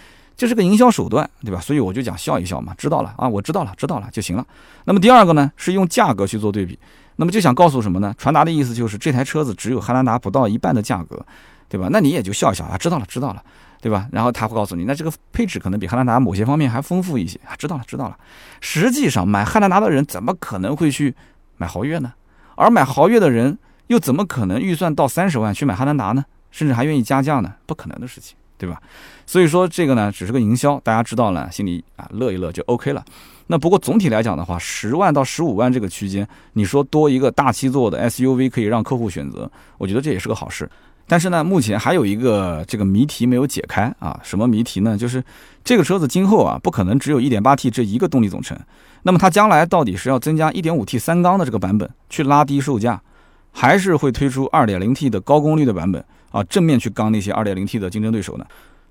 [0.42, 1.61] 这是个营销手段，对吧？
[1.61, 4.44] 所以我就讲笑一笑嘛，知道了啊，我知道了，知道了就行了。
[4.87, 6.76] 那么第二个呢，是用价格去做对比，
[7.14, 8.12] 那么就想告诉什么呢？
[8.18, 11.24] 传达的意思就是这台车子只有汉兰达不到一半的价格，
[11.68, 11.87] 对吧？
[11.92, 13.44] 那你也就笑一笑啊，知道了，知道了，
[13.81, 14.09] 对吧？
[14.11, 18.18] 然后他会告诉你，那这个配置可能比汉兰达某些方面还丰富一些啊，知道了，知道了。
[18.61, 21.14] 实际上买汉兰达的人怎么可能会去
[21.57, 22.14] 买豪越呢？
[22.57, 26.24] 而买豪越的人又怎么可能预算到三十万去买汉兰达呢？
[26.50, 27.55] 甚至还愿意加价呢？
[27.64, 28.37] 不可能的事情。
[28.62, 28.81] 对吧？
[29.27, 33.05] 所以说这个呢，只是个营销，大家知道了，心里啊乐一乐就 OK 了。
[33.48, 40.70] 那不过总体来讲的话，十万到十五万这个区间，你说多一个大七座的 SUV 可以让客户选择，我觉得这也是个好事。
[41.09, 44.96] 但是呢，目前还有一个这个谜题没有解开啊，什么谜题呢？
[44.96, 45.22] 就是
[45.64, 48.57] 这个车子今后啊，不可能只有一点八 T 这一个动力总成。
[49.03, 53.03] 那么它将来到底是要增加一点五 T 三缸的这个版本去拉低售价，
[53.51, 56.03] 还是会推出二点零 T 的高功率的版本？
[56.32, 58.44] 啊，正面去刚那些 2.0T 的竞争对手呢？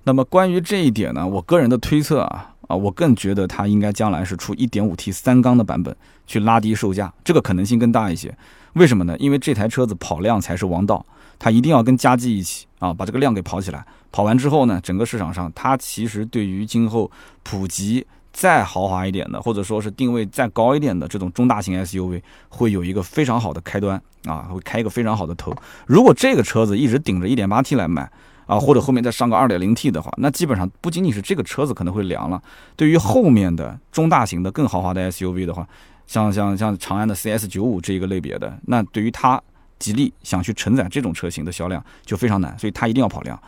[0.04, 5.94] 那么关于这一点呢，我个人的推测啊，啊，我更觉得它应该将来是出 1.5T 三缸的版本
[6.26, 8.34] 去拉低售价，这个可能性更大一些。
[8.72, 9.16] 为什么呢？
[9.18, 11.04] 因为这台车子跑量才是王道，
[11.38, 13.84] 它一定要跟加绩一起啊，把这个量给跑起来。
[14.10, 17.10] 跑完之后呢，整个市场上它其实对于今后
[17.42, 18.06] 普及。
[18.32, 25.54] 再豪华一点的，或者说是定位再高一点的这种中大型 SUV，会有一个非常好的开端啊，会开一个非常好的头。
[25.86, 28.10] 如果这个车子一直顶着 1.8T 来卖
[28.46, 32.42] 啊，或者后面再上个 2.0T 的话，那基本上不仅仅是这个车子可能会凉了，
[32.74, 35.68] 对于后面的中大型的更豪华的 SUV 的话，
[36.06, 39.40] 像像像长安的 CS95 这一个类别的，那对于它
[39.78, 43.38] 吉利想去承载这种车型的销量就非常难，所以它一定要跑量。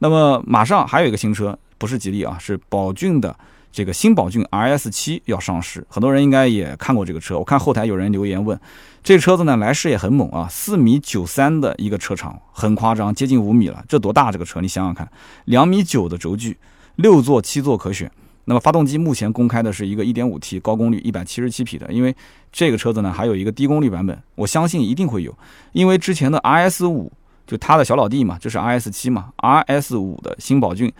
[0.00, 3.34] 那么马上还有一个新车，不是吉利啊，是宝骏的。
[3.72, 7.38] 这个新宝骏 RS 七要上市，很多人应该也看过这个车。
[7.38, 8.58] 我看后台有人留言问，
[9.02, 13.82] 这车子呢来势也很猛啊，四米九三的一个车长，很夸张，接近五米了。
[13.88, 14.60] 这多大这个车？
[14.60, 15.10] 你想想看，
[15.46, 16.58] 两米九的轴距，
[16.96, 18.10] 六座七座可选。
[18.44, 22.14] 那么发动机目前公开的是一个 1.5T 高功率177匹的，因为
[22.50, 25.32] 这个车子呢还有一个低功率版本，我相信一定会有，
[25.72, 27.10] 因为之前的 RS 五
[27.46, 30.92] 就他的小老弟嘛，这是 RS 七嘛，RS 五的新宝骏，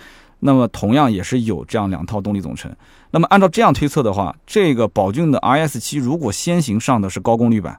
[0.45, 2.71] 那么同样也是有这样两套动力总成。
[3.13, 7.79] 那么按照这样推测的话，这个宝骏的 RS 七如果先行上的是高功率版，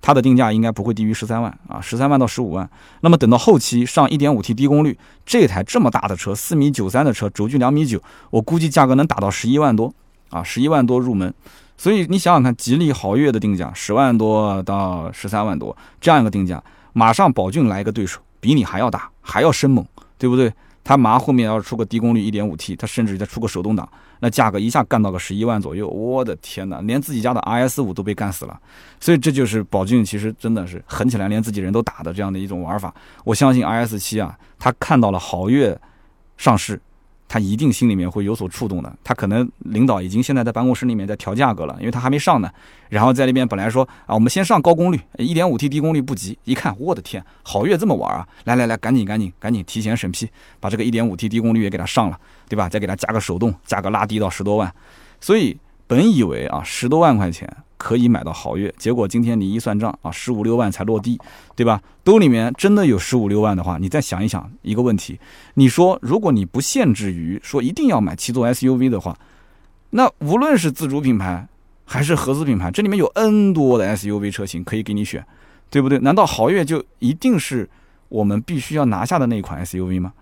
[0.00, 2.68] 它的定价应该不会低于十三万啊，十三万到十五万。
[3.00, 4.96] 那么等到后期上 1.5T 低功率，
[5.26, 8.00] 这台这么大的车，四米九三的车，轴距两米九，
[8.30, 9.92] 我估计价格能打到十一万多
[10.28, 11.32] 啊，十一万多入门。
[11.76, 16.62] 所以你想想看，吉利豪越的定价十万多到十三万多这样一个定价，
[16.92, 19.84] 马上宝骏来一个对手，比你还要大，还要生猛，
[20.18, 20.52] 对不对？
[20.84, 23.88] 它马上后面要是出个低功率一点五 T，它甚至再出个手动挡，
[24.20, 28.60] 那价格一下干到个十一万左右，我的天哪，连自己家的 RS 五都被干死了。
[29.00, 32.94] 所以这就是宝骏其实真的是狠起来连自己人都打的这样的一种玩法。
[33.24, 35.76] 我相信 RS 七啊，它看到了豪越
[36.36, 36.80] 上市。
[37.34, 42.48] 他一定心里面会有所触动的，他可能领导已经现在在办公室里面在调价格了，因为他还没上呢。
[42.90, 46.38] 然后在那边本来说啊，我们先上高功率，一点五 T 低功率不急。
[46.44, 48.24] 一看，我的天，豪越这么玩啊！
[48.44, 50.28] 来来来，赶紧赶紧赶紧提前审批，
[50.60, 52.16] 把这个一点五 T 低功率也给他上了，
[52.48, 52.68] 对吧？
[52.68, 54.72] 再给他加个手动，价格拉低到十多万。
[55.20, 55.56] 所以
[55.88, 57.52] 本以为啊，十多万块钱。
[57.84, 61.20] 可以买到豪越，结果今天你一算账啊，十五六万才落地，
[61.54, 61.82] 对吧？
[62.02, 65.20] 兜里面真的有十五六万的话，你再想一想一个问题，
[65.52, 69.14] 你说如果你不限制于说一定要买七座 SUV 的话，
[69.90, 71.46] 那无论是自主品牌
[71.84, 75.22] 还是合资品牌，这里面有 N 多的 SUV 车型可以给你选，
[75.68, 75.98] 对不对？
[75.98, 77.68] 难道豪越就一定是
[78.08, 80.14] 我们必须要拿下的那一款 SUV 吗？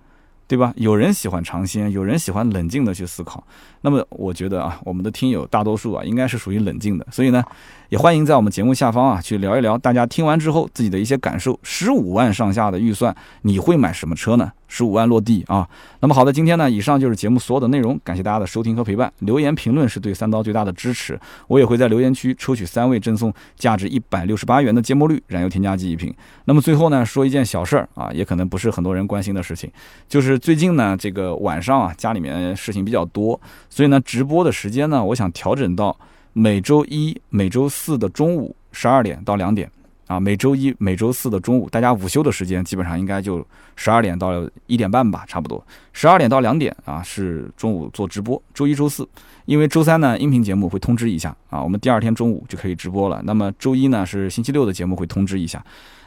[0.53, 0.71] 对吧？
[0.77, 3.43] 有人喜欢尝鲜，有人喜欢冷静的去思考。
[3.81, 7.07] 那么，我觉得啊，我们的听友大多数啊，应该是属于冷静的。
[7.11, 7.43] 所以呢，
[7.89, 11.59] 也欢迎在我们节目下方啊，去聊一聊大家听完之后自己的一些感受。
[11.63, 14.53] 十五万上下的预算，你会买什么车呢？
[14.75, 15.69] 十五万落地啊！
[16.01, 19.13] 那么好的，今天呢，以上就是节目所有的内容，感谢大家的收听和陪伴。
[19.19, 26.11] 留言评论是对三刀最大的支持，我也会在留言区抽取三位赠送价值一百六十八元的芥末绿燃油添加剂一瓶。
[26.47, 29.71] 那么最后呢，说一件小事儿啊，也可能不是很多人关心的事情，
[30.09, 35.95] 就是最近呢，这个晚上啊，家里面事情比较多，所以呢，直播的时间呢，我想调整到
[36.33, 39.71] 每周一、每周四的中午十二点到两点。
[40.13, 43.43] 啊，每周一、每周四的中午，大家午休的时间基本上应该就
[43.77, 45.65] 十二点到一点半吧，差不多。
[45.95, 48.41] 十二点到两点啊，是中午做直播。
[48.53, 49.09] 周一、周四，
[49.47, 53.23] 因为周三呢，音频节目会通知一下啊，我们第二天中午就可以直播了。
[53.25, 55.65] 那么周一呢，是星期六的节目会通知一下。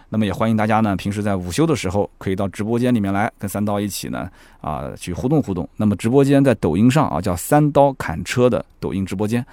[0.10, 4.30] 那么也欢迎大家呢，平时在午休的时候可以到直播间里面来，跟三刀一起呢
[4.62, 5.68] 啊去互动互动。
[5.78, 9.44] 那么直播间在抖音上啊，叫三刀砍车的抖音直播间。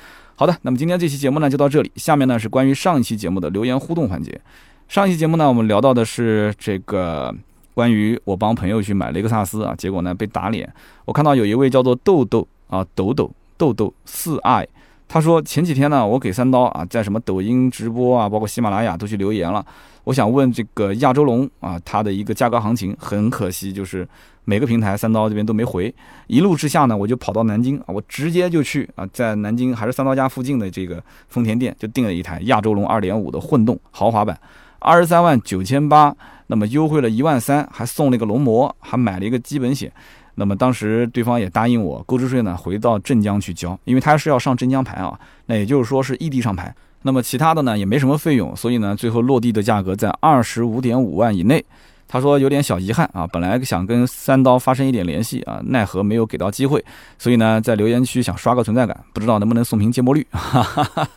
[0.42, 1.92] 好的，那么今天这期节目呢就到这里。
[1.94, 4.40] 下面呢是关于上一期节目的留言互动环节。
[4.88, 7.32] 上一期节目呢，我们聊到的是这个
[7.74, 10.68] 关于我帮朋友去买雷克萨斯啊，结果呢被打脸。
[11.04, 14.66] 我看到有一位叫做豆豆啊，豆豆豆豆四爱，
[15.12, 19.62] 他说前几天呢，我给三刀啊在什么抖音直播啊，包括喜马拉雅都去留言了。
[20.04, 24.08] 我想问这个亚洲龙啊，它的一个价格行情，很可惜就是
[24.46, 25.94] 每个平台三刀这边都没回。
[26.28, 34.40] 一怒之下呢，我就跑到南京啊，我直接就去啊，在南京还是三刀家附近的这个丰田店就订了一台亚洲龙2.5的混动豪华版，
[34.78, 39.92] 二十三万九千八，那么优惠了一万三，还送了一个龙膜，还买了一个基本险。
[40.34, 46.74] 那么当时对方也答应我购置税呢回到镇江去交，因为他是要上镇江牌啊，那也就是说是异地上牌。
[47.02, 51.64] 那么其他的呢也没什么费用，所以呢最后落地的价格在二十五点五万以内。
[52.08, 56.84] 他说有点小遗憾啊，本来想跟三刀发生一点联系啊，奈何没有给到机会，
[57.16, 61.08] 所以呢在留言区想刷个存在感，不知道能不能送瓶芥末绿，哈哈哈，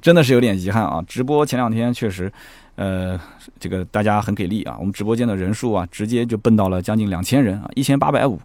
[0.00, 1.02] 真的是有点遗憾啊。
[1.08, 2.32] 直播前两天确实，
[2.76, 3.20] 呃，
[3.58, 8.40] 这个大家很给力啊，我们直播间的人数啊直接就奔到了将近两千人啊，一千八百五，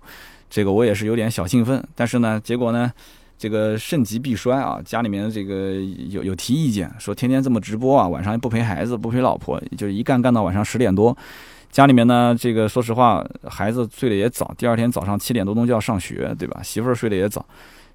[0.50, 2.92] 这个我也是有点小兴奋，但是呢结果呢。
[3.42, 4.82] 这个盛极必衰啊！
[4.84, 5.76] 家里面这个
[6.10, 11.18] 有有提意见，说天天这么直播啊，晚上不陪孩子，不陪老婆，就是一干干到晚上十点多。
[11.72, 16.60] 家里面呢，这个说实话，孩子睡得也早，第二天早上七点多钟就要上学，对吧？
[16.62, 17.46] 媳妇儿睡得也早，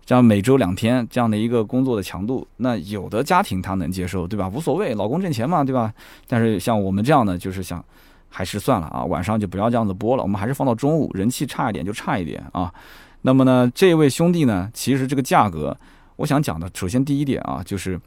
[0.05, 4.48] 这样每周两天这样的一个工作的强度，那有的家庭他能接受，对吧？
[4.48, 5.92] 无所谓，老公挣钱嘛，对吧？
[6.28, 7.82] 但是像我们这样的，就是想
[8.28, 12.72] 还是算了啊，晚上就不要这样子播了，我们还是放到中午，人气差一点就差一点啊。
[13.22, 15.74] 那么呢，这位兄弟呢，其实这个价格，
[16.16, 17.98] 我想讲的，首先第一点啊，就是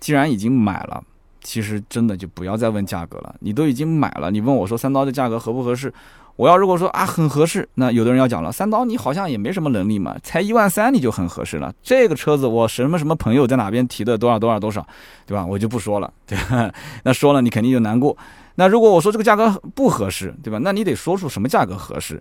[0.00, 1.00] 既然已经买了，
[1.42, 3.36] 其实真的就不要再问价格了。
[3.38, 5.92] 你都已经买了，你问我说三刀的价格合不合适？
[6.36, 11.72] 我要如果说啊很合适，那有的人要讲了，三刀你好像也没什么能力嘛，才一万三你就很合适了。
[11.82, 14.84] 这个车子我什么什么朋友在哪边提的多少多少多少，
[15.26, 15.46] 对吧？
[15.46, 16.72] 我就不说了，对吧？
[17.04, 18.16] 那说了你肯定就难过。
[18.56, 20.58] 那如果我说这个价格不合适，对吧？
[20.62, 22.20] 那你得说出什么价格合适。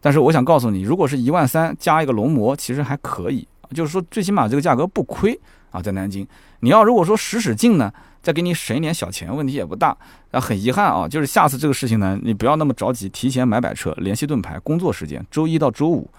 [0.00, 5.38] 但是我想告诉你，如果是一万三加一个龙膜，其实还可以，就是说最起码这个价格不亏
[5.70, 5.80] 啊。
[5.80, 6.26] 在南京，
[6.60, 7.90] 你要如果说使使劲呢，
[8.24, 9.96] 再给你省一点小钱，问题也不大。
[10.32, 16.10] 啊，很遗憾啊，就是下次这个事情呢，你不要那么着急，提前买摆车，联系盾牌，工作时间周一到周五，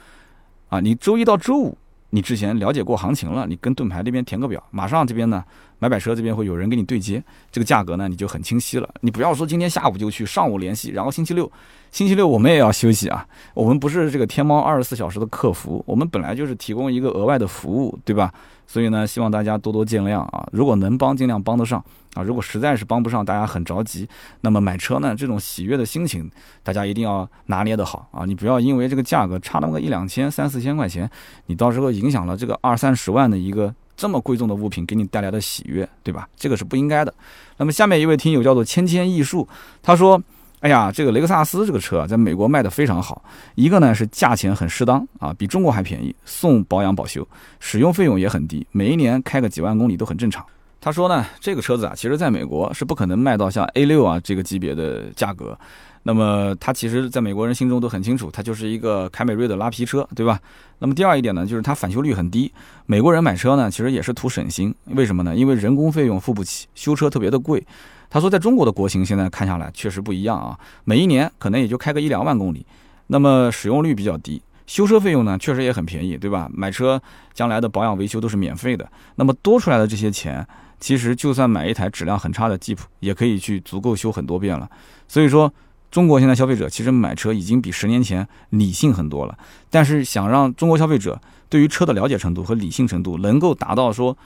[0.70, 1.78] 啊，你周一到周五。
[2.12, 5.44] 你之前了解过行情了，你跟盾牌这边填个表，马上这边呢
[5.80, 8.88] 买摆车这边会有人给你对接，这个价格呢你就很清晰了。
[9.02, 11.52] 你不要说今天下午就去，上午联系，然后星期六，
[11.92, 13.28] 星期六我们也要休息啊。
[13.54, 18.34] 我们不是这个天猫二十四小时的客服，我们本来就是提供一个额外的服务，对吧？
[18.68, 20.48] 所以呢，希望大家多多见谅啊。
[20.52, 22.24] 如果能帮，尽量帮得上啊。
[22.24, 24.08] 如果实在是帮不上，大家很着急，
[24.42, 26.30] 那么买车呢这种喜悦的心情，
[26.64, 28.26] 大家一定要拿捏得好啊。
[28.26, 31.10] 你不要因为这个价格差那么个一两千、三四千块钱，
[31.46, 36.28] 你到时候影响了这个二三十万的一个这么贵重的物品给你带来的喜悦，对吧？
[36.36, 37.14] 这个是不应该的。
[37.58, 39.48] 那么下面一位听友叫做千千艺术，
[39.82, 40.22] 他说。
[40.66, 43.24] 哎呀，这个雷克萨斯这个车啊在美国卖的非常好。
[43.54, 47.28] 一个呢是价钱很适当啊，比中国还便宜，送保养保修，
[47.60, 50.44] 使用费用也很低，每一年开个几万公里都很正常。
[50.82, 55.56] 他说呢，这个车子啊，其实在美国是不可能卖到像 A 六啊这个级别的价格。
[56.02, 60.40] 那么它其实在美国人心中都很清楚，它就是一个凯美瑞的拉皮车，对吧？
[60.80, 62.52] 那么第二一点呢，就是它返修率很低。
[62.88, 65.36] 美国人买车呢，其实也是图省心，为什么呢？
[65.36, 67.64] 因为人工费用付不起，修车特别的贵。
[68.10, 72.66] 他说，在中国的国情现在看下来确实不一样啊，每一年可能也就开个一两万公里，
[73.08, 76.50] 那么使用率比较低，修车费用呢确实也很便宜，对吧？
[76.54, 77.02] 买车
[77.34, 80.46] 将来的保养维修都是免费的，那么多出来的这些钱，
[80.80, 84.70] 其实就算买一台质量很差的吉普，也可以去足够修很多遍了。
[85.08, 85.52] 所以说，
[85.92, 89.38] 中国现在消费者其实买车已经比十年前理性很多了，
[89.70, 94.18] 但是想让中国消费者对于车的了解程度和理性程度能够达到说，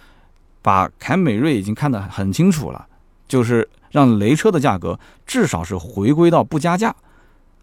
[0.62, 2.88] 把凯美瑞已经看得很清楚了，
[3.30, 3.70] 就是。
[3.92, 6.96] 让雷车的价格至少是回归到不加价，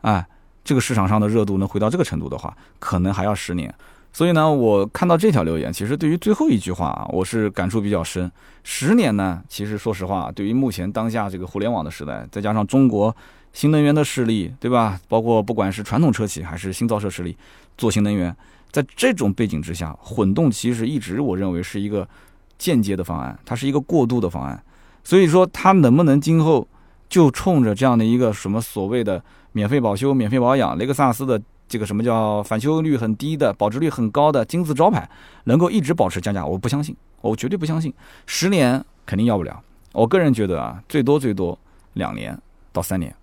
[0.01, 0.27] 哎，
[0.65, 3.73] 这个市场上的热度能回到这个程度的话，可能还要十年。
[4.13, 8.29] 所以呢，我看到这条留言，其实对于最后一句话啊，我是感触比较深。
[8.65, 13.17] 十年呢，其实说实话，对于目前当下这个互联网的时代，再加上中国
[13.53, 14.99] 新能源的势力，对吧？
[15.07, 17.37] 包括不管是传统车企还是新造车势力
[17.79, 18.37] 做新能源，
[18.73, 22.09] 在这种背景之下，混动其实一直我认为是一个
[22.59, 24.61] 间接的方案，它是一个过渡的方案。
[25.07, 26.67] 所以说，它能不能今后
[27.09, 35.09] 就冲着这样的一个什么所谓的免费保修、免费保养，雷克萨斯的这个什么叫返修率很低的、保值率很高的金字招牌，
[35.45, 36.45] 能够一直保持降价？
[36.45, 37.95] 我不相信，我绝对不相信。
[38.27, 39.63] 十年肯定要不了。
[39.93, 41.57] 我个人觉得啊，最多最多
[41.93, 42.37] 两年
[42.73, 43.15] 到三年，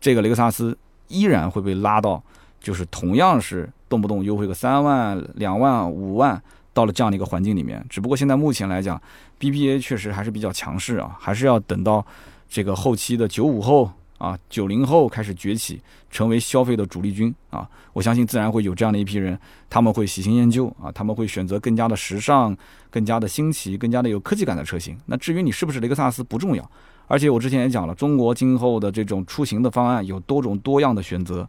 [0.00, 0.74] 这个雷克萨斯
[1.08, 2.22] 依然会被拉到，
[2.60, 6.42] 就是同样是动不动优惠个三万、两万、五万。
[6.76, 9.00] 到了这样的一个环境里面，只不过现在目前来讲
[9.40, 12.04] ，BBA 确实还是比较强势啊，还是要等到
[12.50, 17.66] 这个后期的九五后啊、九零后开始崛起，成为消费的主力军啊。
[17.94, 19.38] 我相信自然会有这样的一批人，
[19.70, 22.54] 他们会喜新厌旧啊，他们会选择更加的时尚、
[22.90, 24.94] 更加的新奇、更加的有科技感的车型。
[25.06, 26.70] 那至于你是不是雷克萨斯不重要，
[27.06, 31.48] 而且我之前也讲了，中国今后的这种出行的方案有多种多样的选择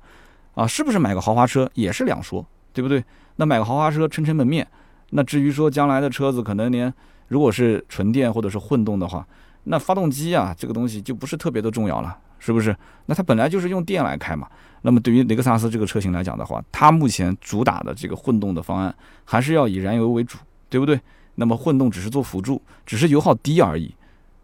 [0.56, 3.04] 啊，是不是买个豪华车也是两说，对不对？
[3.36, 4.66] 那买个豪华车撑撑门面。
[5.12, 6.94] 那至于说将来的车子可能连
[7.28, 9.26] 如果是纯电或者是混动的话，
[9.66, 12.76] 那发动机啊这个东西就不是特别的重要了，是不是？
[13.06, 14.48] 那它本来就是用电来开嘛。
[14.84, 18.94] 那么对于雷克萨斯这个车型来讲的话，它目前主打的这个混动的方案
[19.26, 20.38] 还是要以燃油为主，
[20.70, 21.00] 对不对？
[21.36, 23.94] 那么混动只是做辅助，只是油耗低而已。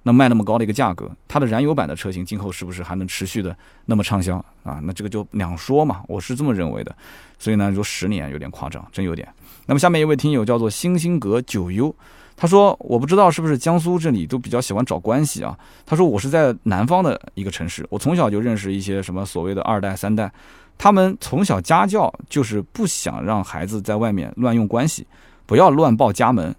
[0.05, 3.55] 那卖那么高的一个价格，它的燃油版的车型今后是不是还能持续的
[3.85, 4.81] 那么畅销啊？
[4.83, 6.93] 那这个就两说嘛，我是这么认为的。
[7.39, 9.25] 所以呢，说十年有点夸张，真有点。
[9.65, 11.93] 那么下面一位听友叫做星星阁九幽，
[12.35, 15.57] 他说我不知道是不是江苏这里都比较喜欢找关系啊。
[15.85, 20.31] 他说我是在南方的一个城市，我从小就认识一些什么所谓的二代三代，
[20.77, 25.07] 他们从小家教就是不想让孩子在外面乱用关系，
[25.45, 26.53] 不要乱报家门。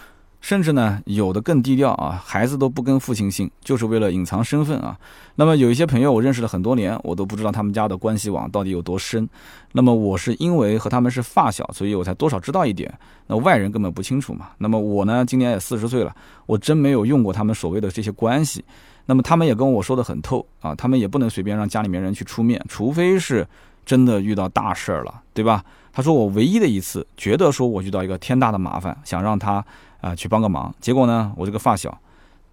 [0.45, 4.95] 甚至呢，有的更低调啊，孩子都不跟父亲姓，就是为了隐藏身份啊。
[5.37, 9.27] 那么有一些朋友，我认识了很多年，我都不知道他们家的关系网到底有多深。
[9.73, 12.93] 那么我是因为和他们是发小，所以我才多少知道一点。
[13.27, 14.51] 那外人根本不清楚嘛。
[14.59, 16.15] 那么我呢，今年也四十岁了，
[16.45, 18.63] 我真没有用过他们所谓的这些关系。
[19.07, 23.49] 那么他们也跟我说的很透啊，他们也不能随便让家里面人去出面，除非是
[23.87, 25.65] 真的遇到大事儿了，对吧？
[25.91, 29.65] 他说我唯一的一次觉得说我遇到一个天大的麻烦，想让他。
[30.05, 31.99] 啊，去帮个忙，结果呢，我这个发小，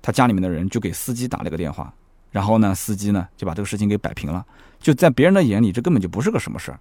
[0.02, 1.94] 他家里面的人就给司机打了个电话，
[2.32, 4.46] 然后呢，司机呢就把这个事情给摆平了，
[4.80, 6.80] 就在别人的眼里，这根本就不是个什么事儿，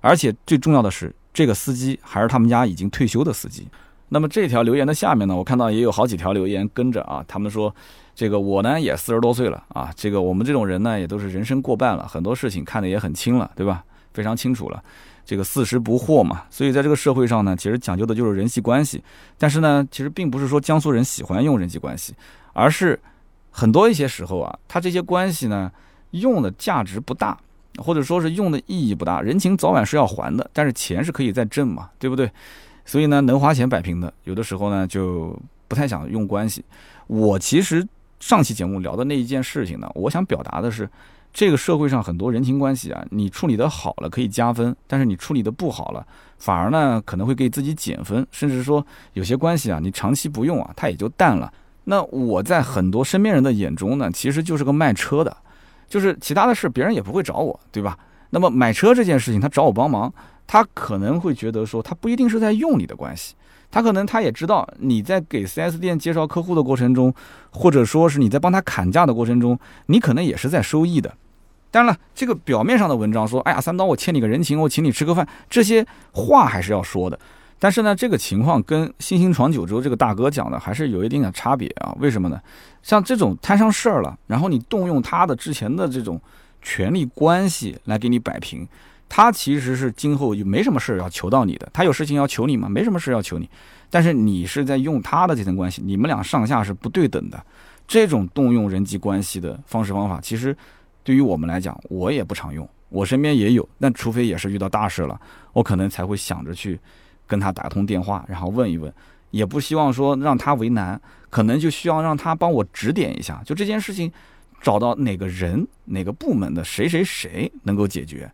[0.00, 3.68] 而且最重要的是，这个司机还是他们家已经退休的司机。
[4.08, 7.72] 那么这条留言的下面呢，我看到也有好几条留言跟着啊，他们说，
[8.12, 13.84] 这个我呢也四十多岁了啊，这个我们这种人呢也都是人生过半了，很多事情看得也很清了，对吧？
[14.12, 14.82] 非常清楚了。
[15.24, 19.02] 这个四十不惑嘛，所以在这个社会上呢，其实讲究的就是人际关系。
[19.38, 22.14] 但是呢，其实并不是说江苏人喜欢用人际关系，
[22.52, 22.98] 而是
[23.50, 25.70] 很多一些时候啊，他这些关系呢，
[26.10, 27.38] 用的价值不大，
[27.78, 32.30] 或者说是用的意义不大，人情早晚是要还的，但是钱是可以再挣嘛，对不对？
[32.84, 36.64] 所以呢，能花钱摆平的，有的时候呢就不太想用关系。
[37.06, 37.86] 我其实
[38.18, 40.88] 上期节目聊的那一件事情呢，我想表达的是，
[41.32, 46.06] 这个社会上很多人情关系啊，你处理的好了可以加分，但是你处理的不好了，
[46.38, 51.52] 反而呢可能会给自己减分，甚至说有些关系啊，你长期不用啊，它也就淡了。
[51.84, 55.36] 那我在很多身边人的眼中呢，其实就是个卖车的，
[55.88, 57.98] 就是其他的事别人也不会找我，对吧？
[58.30, 60.12] 那么买车这件事情，他找我帮忙，
[60.46, 63.34] 他可能会觉得说，他不一定是在用你的关系，
[63.70, 67.14] 他可能他也知道你在给 4S 店介绍客户的过程中，
[67.50, 71.14] 或者说是你在帮他砍价的过程中，你可能也是在收益的。
[71.70, 77.16] 当然了，这个表面上的文章说，哎呀，三刀，我欠你个人情，我请你吃个饭，这些话还是要说的。
[77.60, 81.94] 但是呢，这个情况跟星星闯九州这个大哥讲的还是有一定的差别啊？
[82.00, 82.40] 为什么呢？
[82.82, 86.20] 像这种摊上事儿了，然后你动用他的之前的这种
[86.60, 88.66] 权力关系来给你摆平，
[89.10, 91.68] 他其实是今后就没什么事要求到你的。
[91.70, 92.66] 他有事情要求你吗？
[92.66, 93.46] 没什么事要求你。
[93.90, 97.44] 但是你是在用他的这层关系，你们俩上下是不对等的。
[97.86, 100.56] 这种动用人际关系的方式方法，其实
[101.04, 102.66] 对于我们来讲，我也不常用。
[102.88, 105.20] 我身边也有，但除非也是遇到大事了，
[105.52, 106.80] 我可能才会想着去。
[107.26, 108.92] 跟他打通电话，然后问一问，
[109.30, 114.10] 也不希望说让他为难，可能就需要让他帮我指点一下，就这件事情，
[114.60, 118.28] 找到哪个人、哪个部门的谁谁谁能够解决，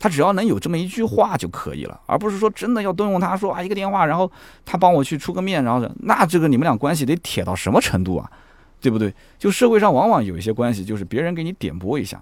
[0.00, 4.28] 他只要能有这么一句话就可以了，而不是说真的要动用他说啊一个电话，然后
[4.64, 8.28] 他帮我去出个面，然后那这个你们俩关系得铁到什么程度啊，
[8.80, 9.14] 对不对？
[9.38, 12.20] 就社会上往往有一些关系，就是别人给你点拨一下，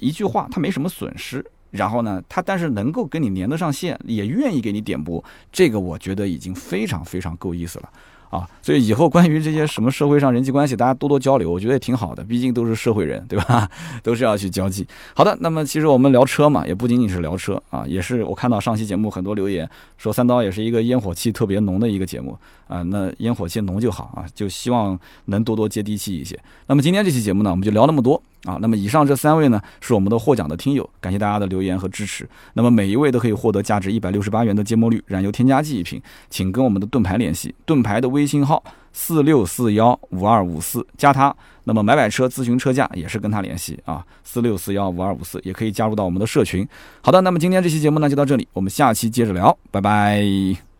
[0.00, 1.44] 一句话他没什么损失。
[1.70, 7.88] 然后呢，他但是能够跟你连得上线，也愿意给你点拨，这个我觉得已经非常非常够意思了。
[8.32, 12.24] 啊，所以以后关于这些什么社会上人际关系，大家多多交流，我觉得也挺好的。
[12.24, 13.68] 毕竟都是社会人，对吧？
[14.02, 14.88] 都是要去交际。
[15.14, 19.68] 好的，那么其实我们聊车嘛，也不仅仅是聊车啊，也是我看到上期节目很多留言
[19.98, 22.34] 说三刀也是一个烟火气特别浓的一个节目
[22.68, 22.82] 啊。
[22.84, 26.38] 那烟火气浓就好啊，就希望能多多接地气一些。
[26.68, 28.58] 那么今天这期节目呢，我们就聊那么多啊。
[28.60, 32.28] 那么以上这三位呢，是我们的获奖的听友，感谢大家的留言和支持。
[32.54, 38.22] 那么每一位都可以获得价值一百六十八元的芥末绿燃油添加剂一瓶，请跟我们的盾牌联系，盾牌的微。
[38.32, 38.64] 信号
[38.94, 46.66] 四六四幺五二五四加他，那么买买车咨询车价也是跟他联系啊，四六四幺五二五四也可以加入到我们的社群。
[47.02, 50.71] 好的，那么今天这期节目呢就到这里，我们下期接着聊，拜拜。